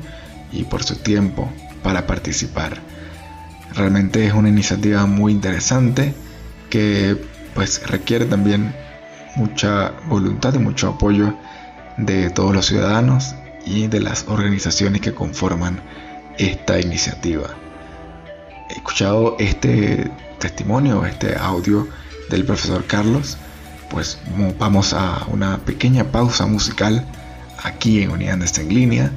y 0.53 0.63
por 0.63 0.85
su 0.85 0.95
tiempo 0.95 1.51
para 1.83 2.07
participar. 2.07 2.79
Realmente 3.75 4.25
es 4.25 4.33
una 4.33 4.49
iniciativa 4.49 5.07
muy 5.07 5.33
interesante 5.33 6.15
que 6.71 7.21
pues 7.55 7.85
requiere 7.89 8.27
también 8.27 8.73
mucha 9.35 9.93
voluntad 10.09 10.55
y 10.55 10.61
mucho 10.61 10.91
apoyo 10.91 11.35
de 11.97 12.31
todos 12.31 12.55
los 12.55 12.67
ciudadanos 12.67 13.35
y 13.65 13.89
de 13.89 13.99
las 13.99 14.27
organizaciones 14.29 15.01
que 15.01 15.15
conforman 15.15 15.81
esta 16.39 16.79
iniciativa. 16.81 17.57
He 18.71 18.75
escuchado 18.75 19.35
este 19.41 20.09
testimonio, 20.39 21.05
este 21.05 21.37
audio 21.37 21.89
del 22.31 22.45
profesor 22.45 22.85
Carlos, 22.87 23.37
pues 23.90 24.19
vamos 24.59 24.93
a 24.93 25.25
una 25.28 25.59
pequeña 25.59 26.05
pausa 26.05 26.47
musical 26.47 27.07
aquí 27.62 28.02
en 28.02 28.11
Unidades 28.11 28.59
en 28.59 28.69
línea 28.69 29.11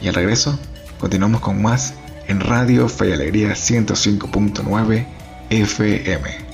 y 0.00 0.08
al 0.08 0.14
regreso 0.14 0.58
continuamos 0.98 1.40
con 1.40 1.62
más 1.62 1.94
en 2.28 2.40
Radio 2.40 2.88
Fe 2.88 3.10
y 3.10 3.12
Alegría 3.12 3.50
105.9 3.50 5.06
FM. 5.50 6.44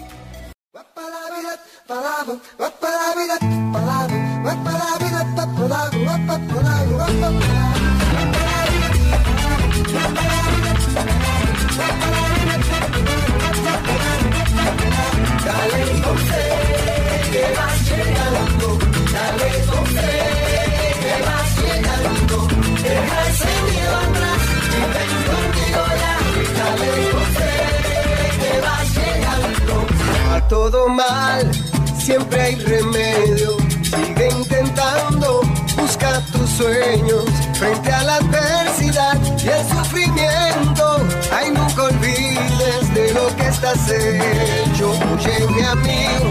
Todo 30.50 30.88
mal 30.88 31.48
siempre 31.96 32.42
hay 32.42 32.56
remedio. 32.56 33.56
Sigue 33.84 34.28
intentando, 34.36 35.42
busca 35.76 36.20
tus 36.32 36.50
sueños 36.50 37.24
frente 37.54 37.92
a 37.92 38.02
la 38.02 38.16
adversidad 38.16 39.16
y 39.38 39.48
el 39.48 39.68
sufrimiento. 39.68 41.06
Ay, 41.32 41.52
nunca 41.52 41.84
olvides 41.84 42.94
de 42.94 43.14
lo 43.14 43.34
que 43.36 43.46
estás 43.46 43.88
hecho. 43.90 44.90
Oye, 44.90 45.46
mi 45.54 45.62
amigo 45.62 46.30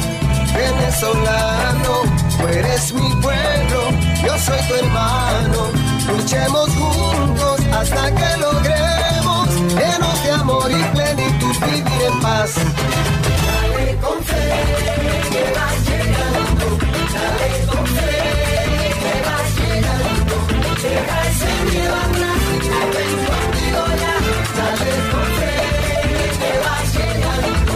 venezolano, 0.54 2.02
tú 2.38 2.48
eres 2.48 2.94
mi 2.94 3.10
pueblo, 3.22 3.82
yo 4.26 4.38
soy 4.38 4.62
tu 4.68 4.76
hermano. 4.76 5.72
Luchemos 6.08 6.70
juntos 6.76 7.62
hasta 7.72 8.14
que 8.14 8.38
logremos 8.38 9.50
llenos 9.80 10.24
de 10.24 10.32
amor 10.32 10.70
y 10.70 10.84
plenitud 10.96 11.56
vivir 11.68 12.02
en 12.12 12.20
paz. 12.20 12.56
Con 14.10 14.24
fe, 14.24 14.48
que 15.32 15.44
vas 15.56 15.78
llegando. 15.88 16.68
Dale 17.14 17.51
con 17.68 17.86
fe, 17.86 18.18
que 19.01 19.14
vas 19.27 19.50
llegando. 19.60 20.36
Deja 20.83 21.18
ese 21.29 21.51
miedo 21.70 21.96
atrás, 22.05 22.42
ven 22.96 23.16
contigo 23.29 23.83
ya. 24.01 24.16
Dale 24.57 24.94
con 25.12 25.27
fe, 25.38 25.55
que 26.42 26.51
vas 26.66 26.88
llegando. 26.98 27.74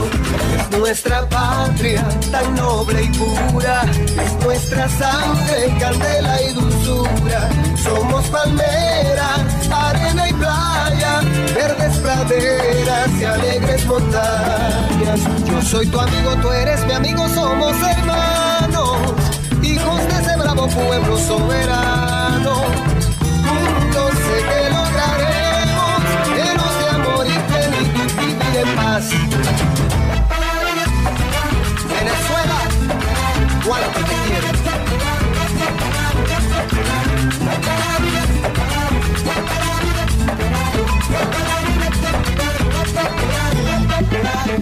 Es 0.57 0.65
nuestra 0.79 1.17
patria 1.29 2.03
tan 2.31 2.47
noble 2.55 2.99
y 3.03 3.09
pura, 3.09 3.77
es 4.25 4.33
nuestra 4.43 4.89
sangre, 4.89 5.57
candela 5.79 6.41
y 6.41 6.53
dulzura. 6.53 7.41
Somos 7.83 8.25
palmeras, 8.25 9.39
praderas 12.03 13.09
y 13.19 13.23
alegres 13.23 13.85
montañas. 13.85 15.19
Yo 15.45 15.61
soy 15.61 15.87
tu 15.87 15.99
amigo, 15.99 16.35
tú 16.41 16.51
eres 16.51 16.85
mi 16.85 16.91
amigo, 16.93 17.27
somos 17.29 17.75
hermanos, 17.81 19.13
hijos 19.61 20.01
de 20.07 20.21
ese 20.21 20.35
bravo 20.37 20.67
pueblo 20.67 21.17
soberano. 21.17 22.55
Juntos 23.47 24.11
sé 24.25 24.37
que 24.49 24.61
lograremos 24.77 25.99
llenos 26.35 26.73
de 26.79 26.87
amor 26.97 27.25
y 27.25 27.37
plenitud 27.49 28.09
vivir 28.19 28.55
en 28.63 28.75
paz. 28.75 29.05
Venezuela, 31.89 32.59
cuánto 33.65 33.99
te. 33.99 34.13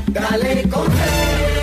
Dale 0.06 0.68
con 0.70 0.90
fe 0.90 1.61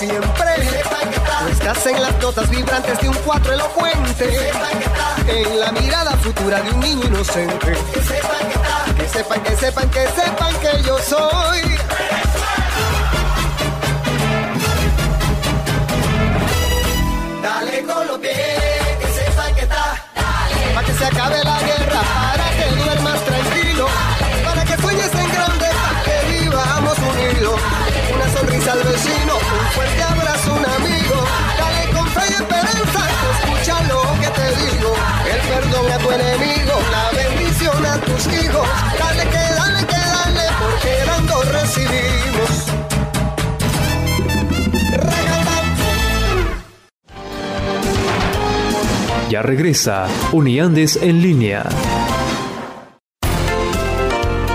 siempre. 0.00 0.50
Tú 1.40 1.48
estás 1.48 1.86
en 1.86 2.00
las 2.00 2.18
notas 2.22 2.48
vibrantes 2.48 2.98
de 3.00 3.08
un 3.10 3.14
cuatro 3.16 3.52
elocuente. 3.52 4.50
En 5.28 5.60
la 5.60 5.72
mirada 5.72 6.12
futura 6.16 6.62
de 6.62 6.70
un 6.70 6.80
niño 6.80 7.06
inocente. 7.06 7.72
Que 8.96 9.08
sepan, 9.08 9.42
que 9.42 9.56
sepan, 9.56 9.90
que 9.90 10.06
sepan 10.08 10.54
que 10.60 10.82
yo 10.84 10.98
soy. 10.98 11.60
Dale 17.42 17.82
con 17.84 18.06
los 18.06 18.18
pies, 18.18 18.36
que 19.00 19.08
sepan 19.20 19.54
que 19.54 19.60
está. 19.60 20.02
Dale. 20.14 20.74
Para 20.74 20.86
que 20.86 20.94
se 20.94 21.04
acabe 21.04 21.44
la 21.44 21.60
guerra, 21.60 22.00
para 22.14 22.50
que 22.56 22.82
duermas 22.82 23.24
tranquilo. 23.26 23.86
Al 28.70 28.82
vecino, 28.84 29.34
un 29.34 29.66
fuerte 29.74 30.02
abrazo 30.02 30.54
un 30.54 30.64
amigo. 30.64 31.16
Dale 31.58 31.90
con 31.92 32.06
fe 32.08 32.20
y 32.28 32.34
esperanza, 32.34 33.02
escucha 33.42 33.82
lo 33.88 34.02
que 34.20 34.28
te 34.38 34.46
digo. 34.62 34.94
El 35.32 35.40
perdón 35.48 35.90
a 35.90 35.98
tu 35.98 36.10
enemigo, 36.10 36.74
la 36.90 37.10
bendición 37.18 37.86
a 37.86 37.96
tus 37.98 38.26
hijos. 38.26 38.66
Dale 38.98 39.24
que 39.24 39.44
dale 39.60 39.86
que 39.86 40.00
dale, 40.14 40.44
porque 40.60 40.92
dando 41.06 41.42
recibimos. 41.42 42.50
Ya 49.30 49.42
regresa 49.42 50.06
Uniandes 50.32 50.96
en 50.96 51.22
línea. 51.22 51.64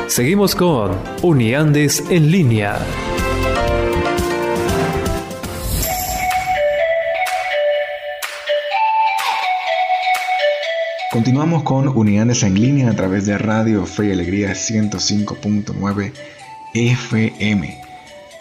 Seguimos 0.07 0.55
con 0.55 0.97
Uniandes 1.21 2.03
en 2.09 2.31
línea. 2.31 2.79
Continuamos 11.15 11.63
con 11.63 11.87
Unidades 11.87 12.43
en 12.43 12.55
línea 12.55 12.89
a 12.89 12.93
través 12.93 13.25
de 13.25 13.37
Radio 13.37 13.85
Fe 13.85 14.07
y 14.07 14.11
Alegría 14.11 14.51
105.9 14.51 16.11
FM. 16.73 17.81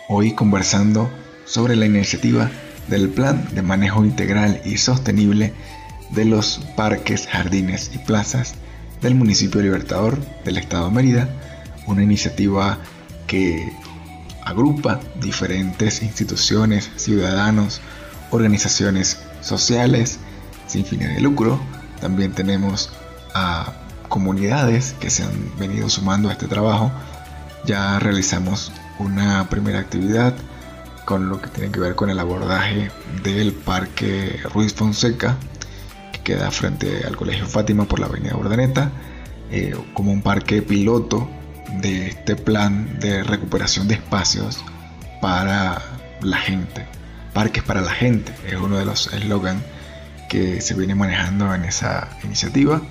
Hoy 0.08 0.32
conversando 0.32 1.08
sobre 1.44 1.76
la 1.76 1.86
iniciativa 1.86 2.50
del 2.88 3.10
Plan 3.10 3.48
de 3.52 3.62
Manejo 3.62 4.04
Integral 4.04 4.60
y 4.64 4.78
Sostenible 4.78 5.52
de 6.10 6.24
los 6.24 6.66
parques, 6.74 7.28
jardines 7.28 7.92
y 7.94 7.98
plazas 7.98 8.56
del 9.00 9.14
municipio 9.14 9.62
Libertador 9.62 10.18
del 10.44 10.58
estado 10.58 10.88
de 10.88 10.96
Mérida, 10.96 11.28
una 11.86 12.02
iniciativa 12.02 12.80
que 13.28 13.72
agrupa 14.42 14.98
diferentes 15.20 16.02
instituciones, 16.02 16.90
ciudadanos, 16.96 17.80
organizaciones 18.32 19.20
sociales 19.42 20.18
sin 20.66 20.84
fines 20.84 21.14
de 21.14 21.20
lucro. 21.20 21.60
También 22.04 22.32
tenemos 22.32 22.90
a 23.32 23.72
comunidades 24.10 24.94
que 25.00 25.08
se 25.08 25.22
han 25.22 25.58
venido 25.58 25.88
sumando 25.88 26.28
a 26.28 26.32
este 26.32 26.46
trabajo. 26.46 26.92
Ya 27.64 27.98
realizamos 27.98 28.72
una 28.98 29.48
primera 29.48 29.78
actividad 29.78 30.34
con 31.06 31.30
lo 31.30 31.40
que 31.40 31.48
tiene 31.48 31.72
que 31.72 31.80
ver 31.80 31.94
con 31.94 32.10
el 32.10 32.18
abordaje 32.18 32.90
del 33.22 33.54
Parque 33.54 34.38
Ruiz 34.52 34.74
Fonseca, 34.74 35.38
que 36.12 36.20
queda 36.20 36.50
frente 36.50 37.04
al 37.06 37.16
Colegio 37.16 37.46
Fátima 37.46 37.86
por 37.86 38.00
la 38.00 38.04
Avenida 38.04 38.36
Urdaneta, 38.36 38.90
eh, 39.50 39.74
como 39.94 40.12
un 40.12 40.20
parque 40.20 40.60
piloto 40.60 41.26
de 41.80 42.08
este 42.08 42.36
plan 42.36 42.98
de 43.00 43.24
recuperación 43.24 43.88
de 43.88 43.94
espacios 43.94 44.62
para 45.22 45.80
la 46.20 46.36
gente. 46.36 46.84
Parques 47.32 47.62
para 47.62 47.80
la 47.80 47.92
gente 47.92 48.34
es 48.46 48.56
uno 48.56 48.76
de 48.76 48.84
los 48.84 49.10
eslogans 49.14 49.62
que 50.28 50.60
se 50.60 50.74
viene 50.74 50.94
manejando 50.94 51.54
en 51.54 51.64
esa 51.64 52.08
iniciativa 52.22 52.82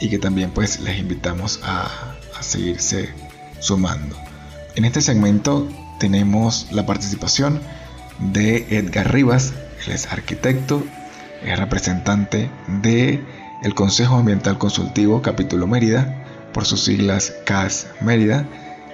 y 0.00 0.08
que 0.08 0.18
también 0.18 0.50
pues 0.50 0.80
les 0.80 0.98
invitamos 0.98 1.60
a, 1.62 1.88
a 2.38 2.42
seguirse 2.42 3.10
sumando. 3.60 4.16
En 4.74 4.84
este 4.84 5.00
segmento 5.00 5.68
tenemos 5.98 6.68
la 6.72 6.86
participación 6.86 7.60
de 8.18 8.66
Edgar 8.70 9.12
Rivas, 9.12 9.52
él 9.86 9.92
es 9.92 10.06
arquitecto, 10.10 10.82
es 11.44 11.58
representante 11.58 12.50
de 12.82 13.22
el 13.62 13.74
Consejo 13.74 14.16
Ambiental 14.16 14.58
Consultivo 14.58 15.22
Capítulo 15.22 15.66
Mérida, 15.66 16.50
por 16.52 16.64
sus 16.64 16.84
siglas 16.84 17.32
CAS 17.44 17.86
Mérida, 18.00 18.46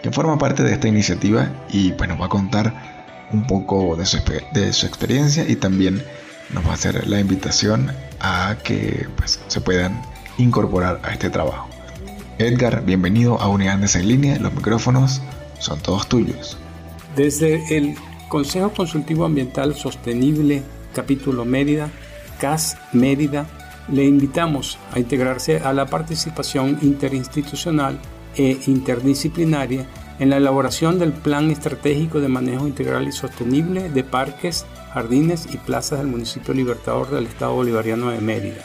que 0.02 0.10
forma 0.10 0.38
parte 0.38 0.62
de 0.62 0.72
esta 0.72 0.88
iniciativa 0.88 1.50
y 1.70 1.92
pues 1.92 2.08
nos 2.08 2.20
va 2.20 2.26
a 2.26 2.30
contar 2.30 3.26
un 3.32 3.46
poco 3.46 3.96
de 3.96 4.06
su, 4.06 4.18
de 4.52 4.72
su 4.72 4.86
experiencia 4.86 5.44
y 5.48 5.56
también 5.56 6.02
nos 6.52 6.64
va 6.64 6.70
a 6.70 6.74
hacer 6.74 7.06
la 7.06 7.20
invitación 7.20 7.90
a 8.20 8.56
que 8.62 9.06
pues, 9.16 9.40
se 9.46 9.60
puedan 9.60 10.00
incorporar 10.38 11.00
a 11.02 11.12
este 11.12 11.30
trabajo. 11.30 11.68
Edgar, 12.38 12.84
bienvenido 12.84 13.40
a 13.40 13.48
Unidades 13.48 13.96
en 13.96 14.08
Línea, 14.08 14.38
los 14.38 14.54
micrófonos 14.54 15.20
son 15.58 15.80
todos 15.80 16.08
tuyos. 16.08 16.56
Desde 17.16 17.76
el 17.76 17.96
Consejo 18.28 18.72
Consultivo 18.72 19.24
Ambiental 19.24 19.74
Sostenible, 19.74 20.62
capítulo 20.94 21.44
Mérida, 21.44 21.90
CAS 22.40 22.76
Mérida, 22.92 23.46
le 23.90 24.04
invitamos 24.04 24.78
a 24.92 24.98
integrarse 24.98 25.58
a 25.58 25.72
la 25.72 25.86
participación 25.86 26.78
interinstitucional 26.82 27.98
e 28.36 28.58
interdisciplinaria 28.66 29.86
en 30.18 30.30
la 30.30 30.36
elaboración 30.36 30.98
del 30.98 31.12
Plan 31.12 31.50
Estratégico 31.50 32.20
de 32.20 32.28
Manejo 32.28 32.66
Integral 32.66 33.06
y 33.06 33.12
Sostenible 33.12 33.88
de 33.88 34.04
Parques, 34.04 34.66
Jardines 34.92 35.48
y 35.52 35.58
Plazas 35.58 35.98
del 35.98 36.08
Municipio 36.08 36.54
Libertador 36.54 37.10
del 37.10 37.26
Estado 37.26 37.54
Bolivariano 37.54 38.10
de 38.10 38.20
Mérida. 38.20 38.64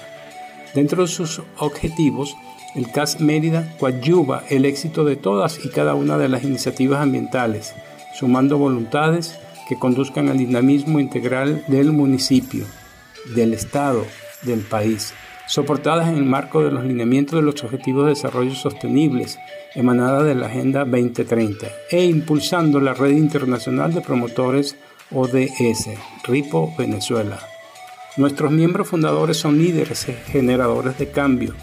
Dentro 0.74 1.04
de 1.04 1.08
sus 1.08 1.42
objetivos, 1.58 2.36
el 2.76 2.92
CAS 2.92 3.22
Mérida 3.22 3.72
coadyuva 3.80 4.44
el 4.50 4.66
éxito 4.66 5.06
de 5.06 5.16
todas 5.16 5.64
y 5.64 5.70
cada 5.70 5.94
una 5.94 6.18
de 6.18 6.30
las 6.30 6.44
iniciativas 6.44 7.02
ambientales, 7.02 7.76
sumando 8.16 8.58
voluntades 8.58 9.38
que 9.70 9.78
conduzcan 9.78 10.30
al 10.30 10.40
dinamismo 10.40 11.00
integral 11.00 11.64
del 11.68 11.92
municipio, 11.92 12.66
del 13.36 13.54
Estado, 13.54 14.06
del 14.42 14.62
país, 14.62 15.14
soportadas 15.48 16.08
en 16.08 16.16
el 16.16 16.26
marco 16.26 16.64
de 16.64 16.72
los 16.72 16.84
lineamientos 16.84 17.40
de 17.40 17.46
los 17.46 17.64
Objetivos 17.64 18.06
de 18.06 18.12
Desarrollo 18.12 18.56
Sostenibles, 18.56 19.40
emanada 19.76 20.24
de 20.24 20.36
la 20.36 20.48
Agenda 20.48 20.86
2030, 20.86 21.68
e 21.92 22.06
impulsando 22.06 22.80
la 22.80 22.94
Red 22.94 23.12
Internacional 23.12 23.94
de 23.94 24.02
Promotores 24.02 24.76
ODS, 25.12 25.90
RIPO 26.24 26.74
Venezuela. 26.78 27.40
Nuestros 28.16 28.52
miembros 28.52 28.88
fundadores 28.88 29.38
son 29.38 29.58
líderes 29.58 30.06
generadores 30.28 30.98
de 30.98 31.10
cambio, 31.10 31.54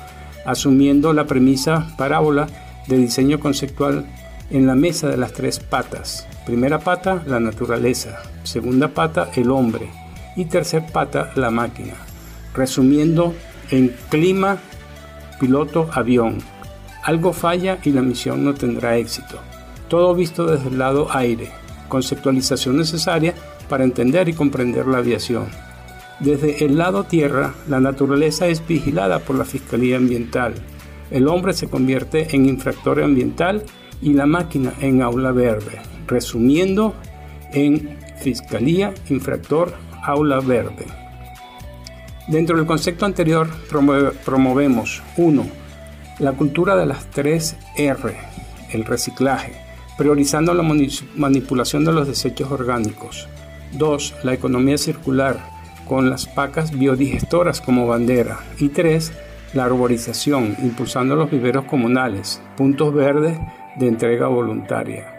asumiendo 0.44 1.12
la 1.12 1.26
premisa 1.26 1.94
parábola 1.96 2.48
de 2.86 2.96
diseño 2.96 3.38
conceptual 3.40 4.06
en 4.50 4.66
la 4.66 4.74
mesa 4.74 5.08
de 5.08 5.16
las 5.16 5.32
tres 5.32 5.60
patas. 5.60 6.26
Primera 6.44 6.80
pata, 6.80 7.22
la 7.26 7.38
naturaleza. 7.38 8.22
Segunda 8.42 8.88
pata, 8.88 9.30
el 9.36 9.50
hombre. 9.50 9.88
Y 10.36 10.46
tercer 10.46 10.84
pata, 10.92 11.30
la 11.36 11.50
máquina. 11.50 11.94
Resumiendo, 12.54 13.34
en 13.70 13.94
clima, 14.10 14.58
piloto, 15.38 15.88
avión. 15.92 16.38
Algo 17.02 17.32
falla 17.32 17.78
y 17.82 17.90
la 17.90 18.02
misión 18.02 18.44
no 18.44 18.54
tendrá 18.54 18.96
éxito. 18.96 19.40
Todo 19.88 20.14
visto 20.14 20.46
desde 20.46 20.68
el 20.68 20.78
lado 20.78 21.08
aire. 21.10 21.50
Conceptualización 21.88 22.76
necesaria 22.76 23.34
para 23.68 23.84
entender 23.84 24.28
y 24.28 24.34
comprender 24.34 24.86
la 24.86 24.98
aviación. 24.98 25.48
Desde 26.20 26.64
el 26.64 26.76
lado 26.76 27.04
tierra, 27.04 27.54
la 27.66 27.80
naturaleza 27.80 28.46
es 28.46 28.66
vigilada 28.66 29.20
por 29.20 29.36
la 29.36 29.46
Fiscalía 29.46 29.96
Ambiental. 29.96 30.54
El 31.10 31.26
hombre 31.28 31.54
se 31.54 31.68
convierte 31.68 32.36
en 32.36 32.46
infractor 32.46 33.02
ambiental 33.02 33.64
y 34.02 34.12
la 34.12 34.26
máquina 34.26 34.74
en 34.80 35.02
aula 35.02 35.32
verde. 35.32 35.80
Resumiendo, 36.06 36.94
en 37.52 37.98
Fiscalía, 38.20 38.92
infractor, 39.08 39.72
aula 40.02 40.40
verde. 40.40 40.99
Dentro 42.30 42.56
del 42.56 42.64
concepto 42.64 43.06
anterior 43.06 43.48
promovemos 44.24 45.02
1. 45.16 45.46
La 46.20 46.30
cultura 46.30 46.76
de 46.76 46.86
las 46.86 47.06
3 47.06 47.56
R, 47.76 48.16
el 48.70 48.84
reciclaje, 48.84 49.54
priorizando 49.98 50.54
la 50.54 50.62
manipulación 51.16 51.84
de 51.84 51.92
los 51.92 52.06
desechos 52.06 52.52
orgánicos. 52.52 53.26
2. 53.72 54.14
La 54.22 54.32
economía 54.32 54.78
circular, 54.78 55.40
con 55.88 56.08
las 56.08 56.26
pacas 56.26 56.70
biodigestoras 56.70 57.60
como 57.60 57.88
bandera. 57.88 58.38
Y 58.60 58.68
3. 58.68 59.12
La 59.54 59.64
arborización, 59.64 60.54
impulsando 60.62 61.16
los 61.16 61.32
viveros 61.32 61.64
comunales, 61.64 62.40
puntos 62.56 62.94
verdes 62.94 63.40
de 63.74 63.88
entrega 63.88 64.28
voluntaria. 64.28 65.12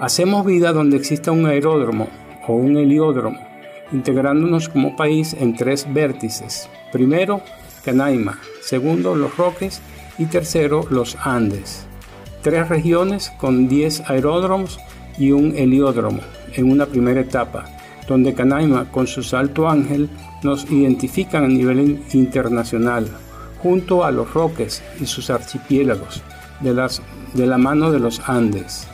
Hacemos 0.00 0.46
vida 0.46 0.72
donde 0.72 0.96
exista 0.96 1.30
un 1.30 1.44
aeródromo 1.44 2.08
o 2.46 2.54
un 2.54 2.78
heliódromo 2.78 3.47
integrándonos 3.92 4.68
como 4.68 4.96
país 4.96 5.34
en 5.38 5.56
tres 5.56 5.86
vértices. 5.92 6.68
Primero, 6.92 7.42
Canaima, 7.84 8.38
segundo, 8.62 9.14
Los 9.14 9.36
Roques 9.36 9.80
y 10.18 10.26
tercero, 10.26 10.84
Los 10.90 11.16
Andes. 11.24 11.86
Tres 12.42 12.68
regiones 12.68 13.30
con 13.38 13.68
10 13.68 14.08
aeródromos 14.10 14.78
y 15.18 15.32
un 15.32 15.56
heliódromo 15.56 16.20
en 16.54 16.70
una 16.70 16.86
primera 16.86 17.20
etapa, 17.20 17.64
donde 18.06 18.34
Canaima 18.34 18.90
con 18.90 19.06
su 19.06 19.22
Salto 19.22 19.68
Ángel 19.68 20.08
nos 20.42 20.70
identifican 20.70 21.44
a 21.44 21.48
nivel 21.48 22.02
internacional, 22.12 23.08
junto 23.62 24.04
a 24.04 24.10
Los 24.10 24.32
Roques 24.32 24.82
y 25.00 25.06
sus 25.06 25.30
archipiélagos, 25.30 26.22
de, 26.60 26.74
las, 26.74 27.02
de 27.34 27.46
la 27.46 27.58
mano 27.58 27.90
de 27.90 27.98
los 27.98 28.20
Andes. 28.28 28.86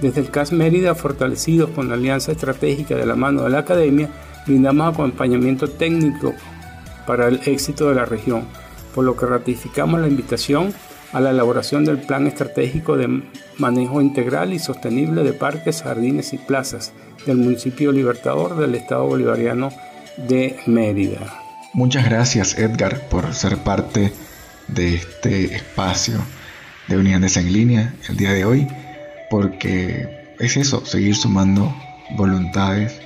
Desde 0.00 0.20
el 0.20 0.30
CAS 0.30 0.52
Mérida, 0.52 0.94
fortalecidos 0.94 1.70
con 1.70 1.88
la 1.88 1.94
alianza 1.94 2.32
estratégica 2.32 2.96
de 2.96 3.06
la 3.06 3.14
mano 3.14 3.42
de 3.42 3.50
la 3.50 3.60
academia, 3.60 4.08
brindamos 4.46 4.92
acompañamiento 4.92 5.68
técnico 5.68 6.34
para 7.06 7.28
el 7.28 7.40
éxito 7.46 7.88
de 7.88 7.94
la 7.94 8.04
región, 8.04 8.44
por 8.94 9.04
lo 9.04 9.16
que 9.16 9.26
ratificamos 9.26 10.00
la 10.00 10.08
invitación 10.08 10.74
a 11.12 11.20
la 11.20 11.30
elaboración 11.30 11.84
del 11.84 11.98
Plan 11.98 12.26
Estratégico 12.26 12.96
de 12.96 13.22
Manejo 13.58 14.00
Integral 14.00 14.52
y 14.52 14.58
Sostenible 14.58 15.22
de 15.22 15.32
Parques, 15.32 15.82
Jardines 15.82 16.32
y 16.32 16.38
Plazas 16.38 16.92
del 17.24 17.36
municipio 17.36 17.92
Libertador 17.92 18.56
del 18.56 18.74
Estado 18.74 19.06
Bolivariano 19.06 19.70
de 20.16 20.58
Mérida. 20.66 21.40
Muchas 21.72 22.04
gracias 22.04 22.58
Edgar 22.58 23.08
por 23.08 23.32
ser 23.32 23.58
parte 23.58 24.12
de 24.68 24.96
este 24.96 25.54
espacio 25.54 26.18
de 26.88 26.98
Unidades 26.98 27.36
en 27.36 27.52
Línea 27.52 27.94
el 28.08 28.16
día 28.16 28.32
de 28.32 28.44
hoy 28.44 28.66
porque 29.34 30.36
es 30.38 30.56
eso, 30.56 30.86
seguir 30.86 31.16
sumando 31.16 31.74
voluntades 32.10 33.00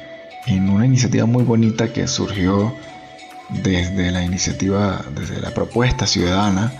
en 0.46 0.68
una 0.68 0.84
iniciativa 0.84 1.24
muy 1.24 1.42
bonita 1.42 1.90
que 1.90 2.06
surgió 2.06 2.74
desde 3.48 4.10
la 4.10 4.22
iniciativa, 4.22 5.02
desde 5.14 5.40
la 5.40 5.54
propuesta 5.54 6.06
ciudadana 6.06 6.70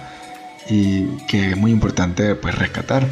y 0.69 1.07
que 1.29 1.53
es 1.53 1.57
muy 1.57 1.71
importante 1.71 2.35
pues 2.35 2.57
rescatar 2.57 3.07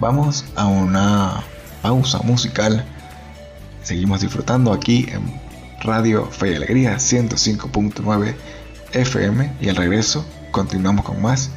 vamos 0.00 0.44
a 0.56 0.66
una 0.66 1.42
pausa 1.82 2.18
musical. 2.20 2.84
Seguimos 3.82 4.20
disfrutando 4.20 4.72
aquí 4.72 5.06
en 5.08 5.40
Radio 5.82 6.26
Fe 6.26 6.52
y 6.52 6.54
Alegría 6.54 6.96
105.9 6.96 8.34
FM 8.92 9.52
y 9.60 9.68
al 9.68 9.76
regreso 9.76 10.24
continuamos 10.50 11.04
con 11.04 11.20
más 11.20 11.50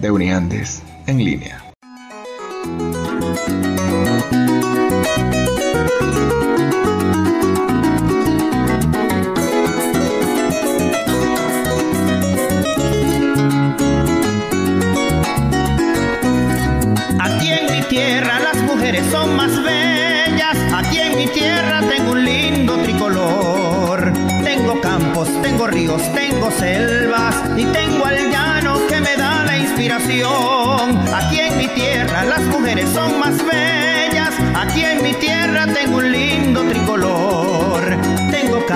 de 0.00 0.10
Uniandes 0.10 0.82
en 1.06 1.18
línea. 1.18 1.64
Son 19.10 19.36
más 19.36 19.62
bellas. 19.62 20.56
Aquí 20.74 20.98
en 20.98 21.16
mi 21.16 21.26
tierra 21.26 21.80
tengo 21.88 22.12
un 22.12 22.24
lindo 22.24 22.76
tricolor. 22.78 24.12
Tengo 24.44 24.80
campos, 24.80 25.28
tengo 25.42 25.66
ríos, 25.66 26.02
tengo 26.14 26.50
selvas 26.50 27.34
y 27.56 27.64
tengo 27.66 28.04
al 28.06 28.30
llano 28.30 28.86
que 28.88 29.00
me 29.00 29.16
da 29.16 29.44
la 29.44 29.58
inspiración. 29.58 30.98
Aquí 31.14 31.40
en 31.40 31.58
mi 31.58 31.68
tierra 31.68 32.24
las 32.24 32.42
mujeres 32.44 32.88
son 32.90 33.18
más 33.18 33.36
bellas. 33.44 34.34
Aquí 34.56 34.82
en 34.84 35.02
mi 35.02 35.12
tierra 35.14 35.66
tengo 35.66 35.98
un 35.98 36.12
lindo 36.12 36.47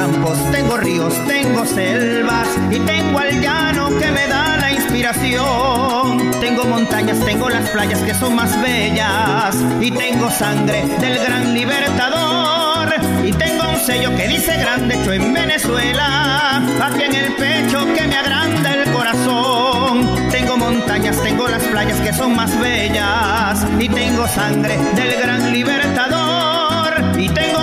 campos, 0.03 0.37
tengo 0.51 0.77
ríos, 0.79 1.15
tengo 1.29 1.65
selvas 1.65 2.49
y 2.73 2.81
tengo 2.81 3.21
al 3.21 3.41
llano 3.41 3.89
que 4.01 4.11
me 4.11 4.27
da 4.27 4.57
la 4.57 4.73
inspiración. 4.73 6.19
Tengo 6.41 6.65
montañas, 6.65 7.21
tengo 7.25 7.49
las 7.49 7.69
playas 7.71 8.01
que 8.01 8.13
son 8.13 8.35
más 8.35 8.61
bellas 8.61 9.55
y 9.81 9.93
tengo 9.93 10.29
sangre 10.29 10.83
del 10.99 11.19
gran 11.25 11.55
libertador 11.55 12.89
y 13.25 13.31
tengo 13.31 13.69
un 13.71 13.79
sello 13.79 14.11
que 14.17 14.27
dice 14.27 14.57
grande 14.57 14.97
hecho 14.97 15.13
en 15.13 15.33
Venezuela, 15.33 16.61
aquí 16.83 17.03
en 17.05 17.15
el 17.15 17.33
pecho 17.35 17.87
que 17.95 18.05
me 18.09 18.17
agranda 18.17 18.75
el 18.75 18.91
corazón. 18.91 20.29
Tengo 20.33 20.57
montañas, 20.57 21.23
tengo 21.23 21.47
las 21.47 21.63
playas 21.63 22.01
que 22.01 22.13
son 22.13 22.35
más 22.35 22.59
bellas 22.61 23.65
y 23.79 23.89
tengo 23.89 24.27
sangre 24.27 24.77
del 24.97 25.21
gran 25.23 25.53
libertador 25.53 26.22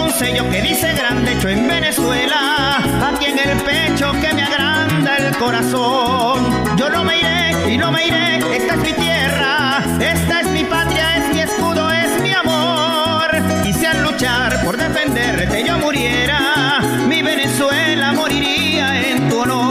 un 0.09 0.15
sello 0.15 0.49
que 0.49 0.61
dice 0.61 0.93
grande 0.93 1.33
hecho 1.33 1.49
en 1.49 1.67
Venezuela, 1.67 2.77
aquí 3.09 3.25
en 3.25 3.39
el 3.39 3.57
pecho 3.57 4.11
que 4.21 4.33
me 4.33 4.43
agranda 4.43 5.17
el 5.17 5.35
corazón. 5.37 6.77
Yo 6.77 6.89
no 6.89 7.03
me 7.03 7.19
iré 7.19 7.73
y 7.73 7.77
no 7.77 7.91
me 7.91 8.07
iré, 8.07 8.37
esta 8.55 8.73
es 8.75 8.81
mi 8.81 8.93
tierra, 8.93 9.83
esta 9.99 10.41
es 10.41 10.47
mi 10.47 10.63
patria, 10.63 11.17
es 11.17 11.33
mi 11.33 11.41
escudo, 11.41 11.91
es 11.91 12.21
mi 12.21 12.31
amor. 12.31 13.29
Y 13.65 13.73
si 13.73 13.85
al 13.85 14.03
luchar 14.03 14.63
por 14.63 14.77
defenderte 14.77 15.63
yo 15.63 15.77
muriera, 15.77 16.79
mi 17.07 17.21
Venezuela 17.21 18.11
moriría 18.13 19.09
en 19.09 19.29
tu 19.29 19.41
honor. 19.41 19.68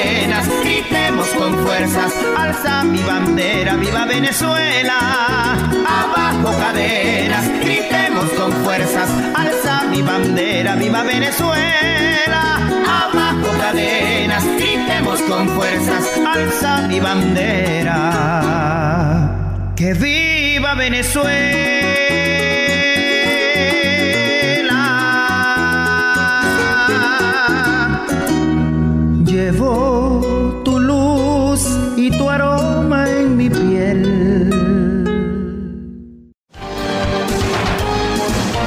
Cadenas, 0.00 0.48
gritemos 0.62 1.28
con 1.28 1.58
fuerzas, 1.62 2.12
alza 2.34 2.82
mi 2.84 3.02
bandera, 3.02 3.76
viva 3.76 4.06
Venezuela. 4.06 4.98
Abajo 5.86 6.56
cadenas, 6.58 7.46
gritemos 7.60 8.30
con 8.30 8.50
fuerzas, 8.64 9.10
alza 9.34 9.82
mi 9.90 10.00
bandera, 10.00 10.76
viva 10.76 11.02
Venezuela. 11.02 12.56
Abajo 13.02 13.58
cadenas, 13.60 14.42
gritemos 14.56 15.20
con 15.22 15.48
fuerzas, 15.50 16.04
alza 16.26 16.86
mi 16.88 16.98
bandera. 16.98 17.98
Que 19.76 19.92
viva 19.92 20.74
Venezuela. 20.76 21.90
Luz 29.60 29.89
y 32.00 32.10
tu 32.10 32.30
aroma 32.30 33.10
en 33.10 33.36
mi 33.36 33.50
piel. 33.50 34.50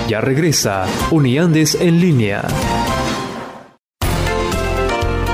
Ya 0.08 0.22
regresa 0.22 0.86
Uniandes 1.10 1.74
en 1.74 2.00
línea. 2.00 2.43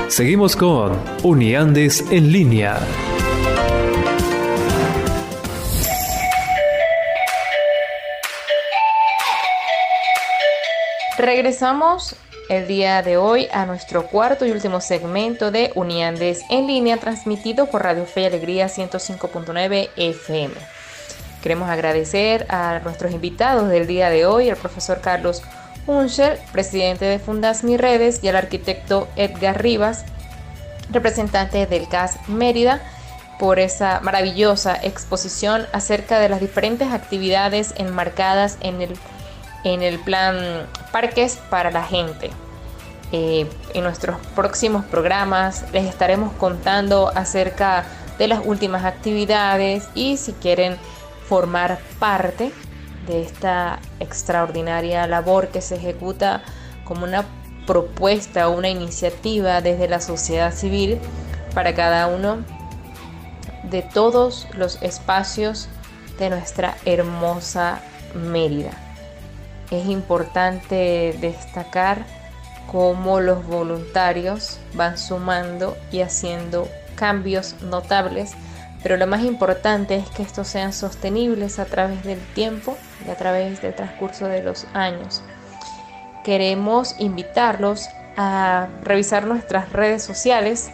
Seguimos 0.08 0.56
con 0.56 0.98
Uniandes 1.22 2.02
en 2.10 2.32
línea. 2.32 2.78
Regresamos 11.18 12.16
el 12.50 12.66
día 12.66 13.00
de 13.02 13.16
hoy 13.16 13.46
a 13.52 13.64
nuestro 13.64 14.08
cuarto 14.08 14.44
y 14.44 14.50
último 14.50 14.80
segmento 14.80 15.52
de 15.52 15.70
Uniandes 15.76 16.42
en 16.50 16.66
línea 16.66 16.96
transmitido 16.96 17.66
por 17.66 17.84
Radio 17.84 18.04
Fe 18.06 18.22
y 18.22 18.26
Alegría 18.26 18.66
105.9 18.66 19.88
FM. 19.96 20.54
Queremos 21.44 21.70
agradecer 21.70 22.46
a 22.48 22.80
nuestros 22.82 23.12
invitados 23.12 23.68
del 23.68 23.86
día 23.86 24.10
de 24.10 24.26
hoy, 24.26 24.48
el 24.48 24.56
profesor 24.56 25.00
Carlos 25.00 25.42
Unschel, 25.86 26.38
presidente 26.50 27.04
de 27.04 27.20
Fundas 27.20 27.62
Mi 27.62 27.76
Redes, 27.76 28.18
y 28.24 28.28
al 28.28 28.34
arquitecto 28.34 29.06
Edgar 29.14 29.62
Rivas, 29.62 30.04
representante 30.90 31.66
del 31.66 31.86
CAS 31.86 32.16
Mérida, 32.26 32.80
por 33.38 33.60
esa 33.60 34.00
maravillosa 34.00 34.76
exposición 34.82 35.68
acerca 35.72 36.18
de 36.18 36.28
las 36.28 36.40
diferentes 36.40 36.88
actividades 36.88 37.74
enmarcadas 37.76 38.58
en 38.60 38.82
el, 38.82 38.98
en 39.64 39.82
el 39.82 39.98
plan 39.98 40.66
Parques 40.92 41.38
para 41.50 41.70
la 41.70 41.84
Gente. 41.84 42.30
Eh, 43.12 43.50
en 43.74 43.82
nuestros 43.82 44.18
próximos 44.36 44.84
programas 44.84 45.64
les 45.72 45.86
estaremos 45.86 46.32
contando 46.34 47.10
acerca 47.14 47.84
de 48.18 48.28
las 48.28 48.44
últimas 48.44 48.84
actividades 48.84 49.88
y 49.94 50.16
si 50.16 50.32
quieren 50.34 50.76
formar 51.28 51.80
parte 51.98 52.52
de 53.08 53.22
esta 53.22 53.80
extraordinaria 53.98 55.06
labor 55.08 55.48
que 55.48 55.60
se 55.60 55.76
ejecuta 55.76 56.42
como 56.84 57.04
una 57.04 57.24
propuesta 57.66 58.48
o 58.48 58.56
una 58.56 58.68
iniciativa 58.68 59.60
desde 59.60 59.88
la 59.88 60.00
sociedad 60.00 60.52
civil 60.54 60.98
para 61.54 61.74
cada 61.74 62.06
uno 62.06 62.44
de 63.64 63.82
todos 63.82 64.46
los 64.56 64.80
espacios 64.82 65.68
de 66.18 66.30
nuestra 66.30 66.76
hermosa 66.84 67.80
Mérida. 68.14 68.89
Es 69.70 69.86
importante 69.86 71.16
destacar 71.20 72.04
cómo 72.70 73.20
los 73.20 73.46
voluntarios 73.46 74.58
van 74.74 74.98
sumando 74.98 75.76
y 75.90 76.00
haciendo 76.00 76.68
cambios 76.96 77.54
notables 77.62 78.34
pero 78.82 78.96
lo 78.96 79.06
más 79.06 79.22
importante 79.22 79.96
es 79.96 80.08
que 80.10 80.22
estos 80.22 80.48
sean 80.48 80.72
sostenibles 80.72 81.58
a 81.58 81.66
través 81.66 82.02
del 82.02 82.20
tiempo 82.34 82.76
y 83.06 83.10
a 83.10 83.14
través 83.16 83.60
del 83.60 83.74
transcurso 83.74 84.26
de 84.26 84.42
los 84.42 84.66
años. 84.72 85.22
Queremos 86.24 86.96
invitarlos 86.98 87.88
a 88.16 88.68
revisar 88.82 89.26
nuestras 89.26 89.72
redes 89.72 90.02
sociales 90.02 90.70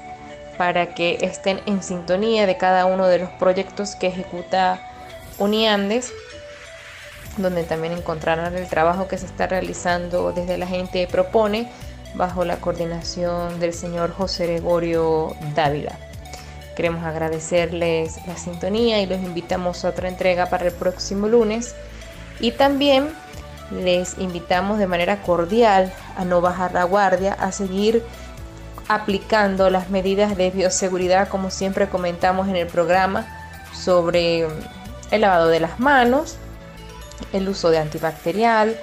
para 0.56 0.94
que 0.94 1.18
estén 1.20 1.61
en 1.66 1.82
sintonía 1.82 2.46
de 2.46 2.56
cada 2.56 2.87
uno 2.87 3.09
de 3.09 3.18
los 3.18 3.30
proyectos 3.30 3.96
que 3.96 4.06
ejecuta 4.06 4.80
Uniandes, 5.38 6.12
donde 7.37 7.64
también 7.64 7.92
encontrarán 7.92 8.57
el 8.57 8.68
trabajo 8.68 9.09
que 9.09 9.18
se 9.18 9.27
está 9.27 9.46
realizando 9.46 10.33
desde 10.33 10.59
la 10.59 10.66
gente 10.66 11.07
propone 11.11 11.70
bajo 12.14 12.44
la 12.44 12.57
coordinación 12.57 13.61
del 13.61 13.72
señor 13.72 14.12
José 14.12 14.46
Gregorio 14.46 15.35
Dávila. 15.55 15.99
Queremos 16.75 17.05
agradecerles 17.05 18.18
la 18.27 18.37
sintonía 18.37 19.01
y 19.01 19.07
los 19.07 19.18
invitamos 19.20 19.85
a 19.85 19.88
otra 19.88 20.09
entrega 20.09 20.46
para 20.51 20.66
el 20.66 20.72
próximo 20.72 21.27
lunes 21.27 21.75
Y 22.38 22.53
también 22.53 23.09
les 23.70 24.18
invitamos 24.18 24.79
de 24.79 24.87
manera 24.87 25.22
cordial 25.22 25.92
a 26.16 26.25
no 26.25 26.40
bajar 26.40 26.72
la 26.72 26.85
guardia, 26.85 27.33
a 27.33 27.51
seguir 27.51 28.05
aplicando 28.88 29.70
las 29.70 29.90
medidas 29.90 30.37
de 30.37 30.51
bioseguridad 30.51 31.29
como 31.29 31.51
siempre 31.51 31.88
comentamos 31.88 32.49
en 32.49 32.57
el 32.57 32.66
programa 32.66 33.27
sobre 33.75 34.46
el 35.11 35.20
lavado 35.20 35.49
de 35.49 35.61
las 35.61 35.81
manos, 35.81 36.37
el 37.33 37.48
uso 37.48 37.70
de 37.70 37.79
antibacterial, 37.79 38.76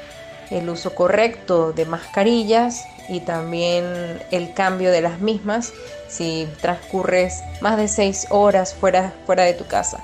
el 0.50 0.70
uso 0.70 0.94
correcto 0.94 1.74
de 1.74 1.86
mascarillas 1.86 2.86
y 3.10 3.20
también 3.22 4.22
el 4.32 4.54
cambio 4.54 4.92
de 4.92 5.02
las 5.02 5.20
mismas 5.20 5.74
si 6.08 6.48
transcurres 6.62 7.44
más 7.62 7.78
de 7.78 7.88
6 7.88 8.28
horas 8.30 8.74
fuera, 8.74 9.14
fuera 9.26 9.44
de 9.44 9.54
tu 9.54 9.66
casa. 9.66 10.04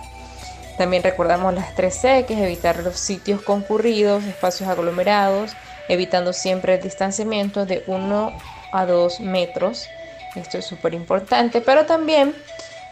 También 0.78 1.04
recordamos 1.04 1.54
las 1.54 1.76
3C, 1.76 2.26
que 2.26 2.34
es 2.34 2.40
evitar 2.40 2.82
los 2.84 2.96
sitios 2.96 3.42
concurridos, 3.42 4.24
espacios 4.24 4.70
aglomerados, 4.70 5.52
evitando 5.90 6.32
siempre 6.32 6.76
el 6.76 6.82
distanciamiento 6.82 7.66
de 7.66 7.84
1 7.88 8.34
a 8.72 8.86
2 8.86 9.20
metros. 9.20 9.88
Esto 10.36 10.58
es 10.58 10.66
súper 10.66 10.94
importante, 10.94 11.62
pero 11.62 11.86
también 11.86 12.34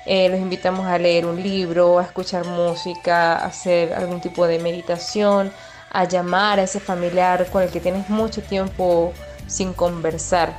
eh, 0.07 0.29
los 0.29 0.39
invitamos 0.39 0.87
a 0.87 0.97
leer 0.97 1.25
un 1.25 1.43
libro, 1.43 1.99
a 1.99 2.03
escuchar 2.03 2.45
música, 2.45 3.33
a 3.33 3.45
hacer 3.45 3.93
algún 3.93 4.21
tipo 4.21 4.47
de 4.47 4.57
meditación, 4.57 5.51
a 5.91 6.05
llamar 6.05 6.59
a 6.59 6.63
ese 6.63 6.79
familiar 6.79 7.45
con 7.51 7.61
el 7.61 7.69
que 7.69 7.81
tienes 7.81 8.09
mucho 8.09 8.41
tiempo 8.41 9.11
sin 9.47 9.73
conversar. 9.73 10.55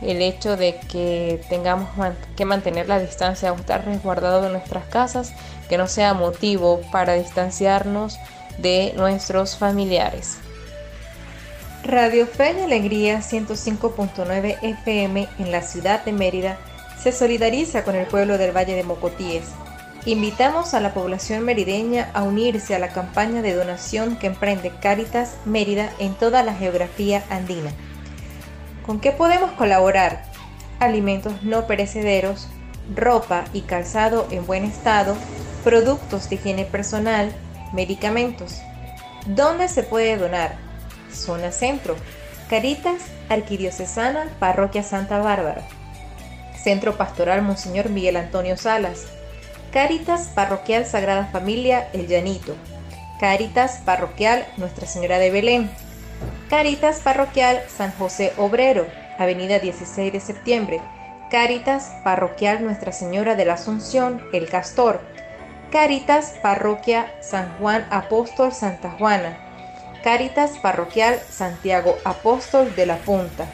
El 0.00 0.22
hecho 0.22 0.56
de 0.56 0.78
que 0.88 1.42
tengamos 1.48 1.88
que 2.36 2.44
mantener 2.44 2.86
la 2.86 3.00
distancia 3.00 3.52
o 3.52 3.56
estar 3.56 3.84
resguardados 3.84 4.46
en 4.46 4.52
nuestras 4.52 4.84
casas, 4.84 5.32
que 5.68 5.78
no 5.78 5.88
sea 5.88 6.14
motivo 6.14 6.80
para 6.92 7.14
distanciarnos 7.14 8.20
de 8.58 8.92
nuestros 8.96 9.56
familiares. 9.56 10.38
Radio 11.82 12.26
Fe 12.26 12.54
y 12.56 12.62
Alegría 12.62 13.18
105.9 13.18 14.58
FM 14.62 15.28
en 15.38 15.50
la 15.50 15.62
ciudad 15.62 16.04
de 16.04 16.12
Mérida 16.12 16.56
se 17.06 17.12
solidariza 17.12 17.84
con 17.84 17.94
el 17.94 18.08
pueblo 18.08 18.36
del 18.36 18.50
Valle 18.50 18.74
de 18.74 18.82
Mocotíes. 18.82 19.44
Invitamos 20.06 20.74
a 20.74 20.80
la 20.80 20.92
población 20.92 21.44
merideña 21.44 22.10
a 22.14 22.24
unirse 22.24 22.74
a 22.74 22.80
la 22.80 22.88
campaña 22.88 23.42
de 23.42 23.54
donación 23.54 24.16
que 24.16 24.26
emprende 24.26 24.72
Cáritas 24.82 25.36
Mérida 25.44 25.92
en 26.00 26.14
toda 26.14 26.42
la 26.42 26.52
geografía 26.52 27.22
andina. 27.30 27.70
¿Con 28.84 28.98
qué 28.98 29.12
podemos 29.12 29.52
colaborar? 29.52 30.24
Alimentos 30.80 31.44
no 31.44 31.68
perecederos, 31.68 32.48
ropa 32.92 33.44
y 33.52 33.60
calzado 33.60 34.26
en 34.32 34.44
buen 34.44 34.64
estado, 34.64 35.16
productos 35.62 36.28
de 36.28 36.34
higiene 36.34 36.64
personal, 36.64 37.30
medicamentos. 37.72 38.60
¿Dónde 39.26 39.68
se 39.68 39.84
puede 39.84 40.16
donar? 40.16 40.56
Zona 41.12 41.52
Centro, 41.52 41.94
Caritas 42.50 43.00
Arquidiocesana, 43.28 44.26
Parroquia 44.40 44.82
Santa 44.82 45.20
Bárbara. 45.20 45.68
Centro 46.62 46.96
Pastoral 46.96 47.42
Monseñor 47.42 47.90
Miguel 47.90 48.16
Antonio 48.16 48.56
Salas. 48.56 49.06
Caritas 49.72 50.28
Parroquial 50.34 50.86
Sagrada 50.86 51.26
Familia 51.26 51.88
El 51.92 52.06
Llanito. 52.06 52.54
Caritas 53.20 53.82
Parroquial 53.84 54.46
Nuestra 54.56 54.86
Señora 54.86 55.18
de 55.18 55.30
Belén. 55.30 55.70
Caritas 56.48 57.00
Parroquial 57.00 57.60
San 57.68 57.92
José 57.92 58.32
Obrero, 58.36 58.86
Avenida 59.18 59.58
16 59.58 60.12
de 60.12 60.20
septiembre. 60.20 60.80
Caritas 61.30 61.92
Parroquial 62.04 62.64
Nuestra 62.64 62.92
Señora 62.92 63.34
de 63.34 63.44
la 63.44 63.54
Asunción, 63.54 64.22
El 64.32 64.48
Castor. 64.48 65.00
Caritas 65.72 66.34
Parroquia 66.42 67.12
San 67.20 67.58
Juan 67.58 67.86
Apóstol 67.90 68.52
Santa 68.52 68.92
Juana. 68.92 69.36
Caritas 70.04 70.52
Parroquial 70.62 71.18
Santiago 71.28 71.96
Apóstol 72.04 72.74
de 72.76 72.86
la 72.86 72.96
Punta. 72.98 73.46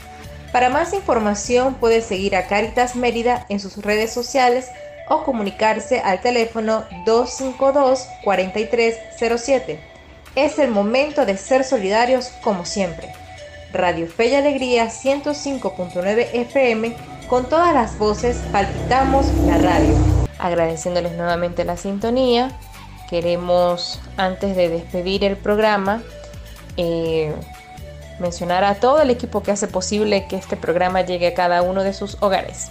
Para 0.53 0.69
más 0.69 0.93
información 0.93 1.75
puede 1.75 2.03
seguir 2.03 2.37
a 2.37 2.47
Caritas 2.47 2.95
Mérida 2.95 3.47
en 3.49 3.59
sus 3.59 3.79
redes 3.79 4.13
sociales 4.13 4.71
o 5.09 5.25
comunicarse 5.25 6.01
al 6.01 6.21
teléfono 6.21 6.85
252 7.07 8.07
4307 8.23 9.93
es 10.35 10.59
el 10.59 10.71
momento 10.71 11.27
de 11.27 11.37
ser 11.37 11.65
solidarios 11.65 12.29
como 12.43 12.65
siempre. 12.65 13.13
Radio 13.73 14.07
Fe 14.07 14.29
y 14.29 14.35
Alegría 14.35 14.87
105.9 14.87 16.29
FM, 16.33 16.95
con 17.29 17.49
todas 17.49 17.75
las 17.75 17.99
voces 17.99 18.37
palpitamos 18.53 19.27
la 19.47 19.59
radio. 19.59 19.95
Agradeciéndoles 20.39 21.13
nuevamente 21.13 21.65
la 21.65 21.77
sintonía, 21.77 22.51
queremos 23.09 24.01
antes 24.17 24.57
de 24.57 24.69
despedir 24.69 25.25
el 25.25 25.37
programa 25.37 26.03
eh, 26.77 27.35
mencionar 28.23 28.65
a 28.65 28.77
todo 28.77 29.03
el 29.03 29.11
equipo 29.11 29.43
que 29.43 29.51
hace 29.51 29.69
posible 29.69 30.27
que 30.29 30.37
este 30.37 30.57
programa 30.57 31.03
llegue 31.03 31.27
a 31.27 31.35
cada 31.35 31.61
uno 31.61 31.83
de 31.83 31.93
sus 31.93 32.17
hogares. 32.23 32.69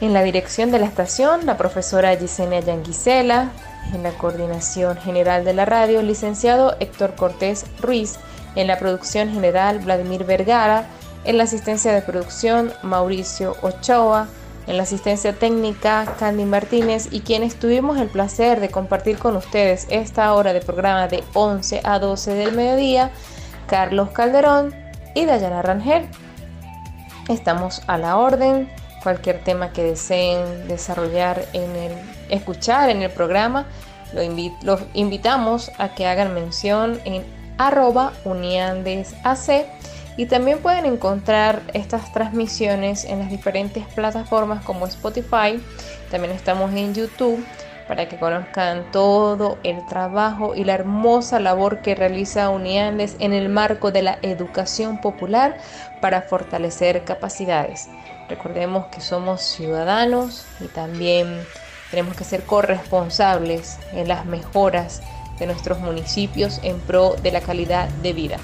En 0.00 0.12
la 0.12 0.22
dirección 0.22 0.70
de 0.70 0.78
la 0.78 0.86
estación, 0.86 1.46
la 1.46 1.56
profesora 1.56 2.16
Gisenia 2.16 2.60
Yanguisela, 2.60 3.50
en 3.94 4.02
la 4.02 4.10
coordinación 4.10 4.96
general 4.98 5.44
de 5.44 5.54
la 5.54 5.64
radio, 5.64 6.02
licenciado 6.02 6.76
Héctor 6.78 7.14
Cortés 7.14 7.64
Ruiz, 7.80 8.16
en 8.54 8.66
la 8.66 8.78
producción 8.78 9.32
general 9.32 9.78
Vladimir 9.78 10.24
Vergara, 10.24 10.86
en 11.24 11.38
la 11.38 11.44
asistencia 11.44 11.92
de 11.92 12.02
producción 12.02 12.72
Mauricio 12.82 13.56
Ochoa, 13.62 14.28
en 14.68 14.76
la 14.76 14.82
asistencia 14.82 15.32
técnica 15.32 16.14
Candy 16.18 16.44
Martínez 16.44 17.08
y 17.10 17.20
quienes 17.20 17.58
tuvimos 17.58 17.98
el 17.98 18.08
placer 18.08 18.60
de 18.60 18.68
compartir 18.68 19.18
con 19.18 19.34
ustedes 19.34 19.86
esta 19.88 20.32
hora 20.34 20.52
de 20.52 20.60
programa 20.60 21.08
de 21.08 21.24
11 21.32 21.80
a 21.84 21.98
12 21.98 22.34
del 22.34 22.52
mediodía, 22.52 23.10
Carlos 23.68 24.10
Calderón 24.10 24.74
y 25.14 25.26
Dayana 25.26 25.62
Rangel. 25.62 26.08
Estamos 27.28 27.82
a 27.86 27.98
la 27.98 28.16
orden 28.16 28.68
cualquier 29.02 29.44
tema 29.44 29.72
que 29.72 29.82
deseen 29.82 30.66
desarrollar 30.66 31.44
en 31.52 31.76
el 31.76 31.92
escuchar 32.30 32.90
en 32.90 33.02
el 33.02 33.10
programa, 33.10 33.66
los 34.62 34.80
invitamos 34.94 35.70
a 35.78 35.94
que 35.94 36.06
hagan 36.06 36.34
mención 36.34 37.00
en 37.04 37.24
arroba 37.58 38.12
uniandesac 38.24 39.66
y 40.16 40.26
también 40.26 40.58
pueden 40.58 40.84
encontrar 40.84 41.62
estas 41.74 42.12
transmisiones 42.12 43.04
en 43.04 43.20
las 43.20 43.30
diferentes 43.30 43.84
plataformas 43.94 44.64
como 44.64 44.86
Spotify. 44.86 45.62
También 46.10 46.34
estamos 46.34 46.72
en 46.72 46.92
YouTube 46.92 47.44
para 47.88 48.06
que 48.06 48.18
conozcan 48.18 48.92
todo 48.92 49.58
el 49.64 49.84
trabajo 49.86 50.54
y 50.54 50.64
la 50.64 50.74
hermosa 50.74 51.40
labor 51.40 51.80
que 51.80 51.94
realiza 51.94 52.50
Uniandes 52.50 53.16
en 53.18 53.32
el 53.32 53.48
marco 53.48 53.90
de 53.90 54.02
la 54.02 54.18
educación 54.20 55.00
popular 55.00 55.56
para 56.02 56.22
fortalecer 56.22 57.02
capacidades. 57.04 57.88
Recordemos 58.28 58.86
que 58.88 59.00
somos 59.00 59.40
ciudadanos 59.40 60.44
y 60.60 60.66
también 60.66 61.40
tenemos 61.90 62.14
que 62.14 62.24
ser 62.24 62.42
corresponsables 62.42 63.78
en 63.92 64.06
las 64.06 64.26
mejoras 64.26 65.02
de 65.38 65.46
nuestros 65.46 65.80
municipios 65.80 66.60
en 66.62 66.78
pro 66.80 67.16
de 67.22 67.32
la 67.32 67.40
calidad 67.40 67.88
de 68.02 68.12
vida. 68.12 68.36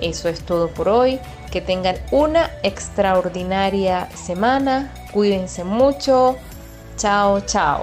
Eso 0.00 0.28
es 0.28 0.40
todo 0.40 0.68
por 0.68 0.88
hoy. 0.88 1.20
Que 1.52 1.60
tengan 1.60 1.96
una 2.10 2.50
extraordinaria 2.62 4.08
semana. 4.16 4.92
Cuídense 5.12 5.64
mucho. 5.64 6.36
Chao, 6.96 7.40
chao. 7.40 7.82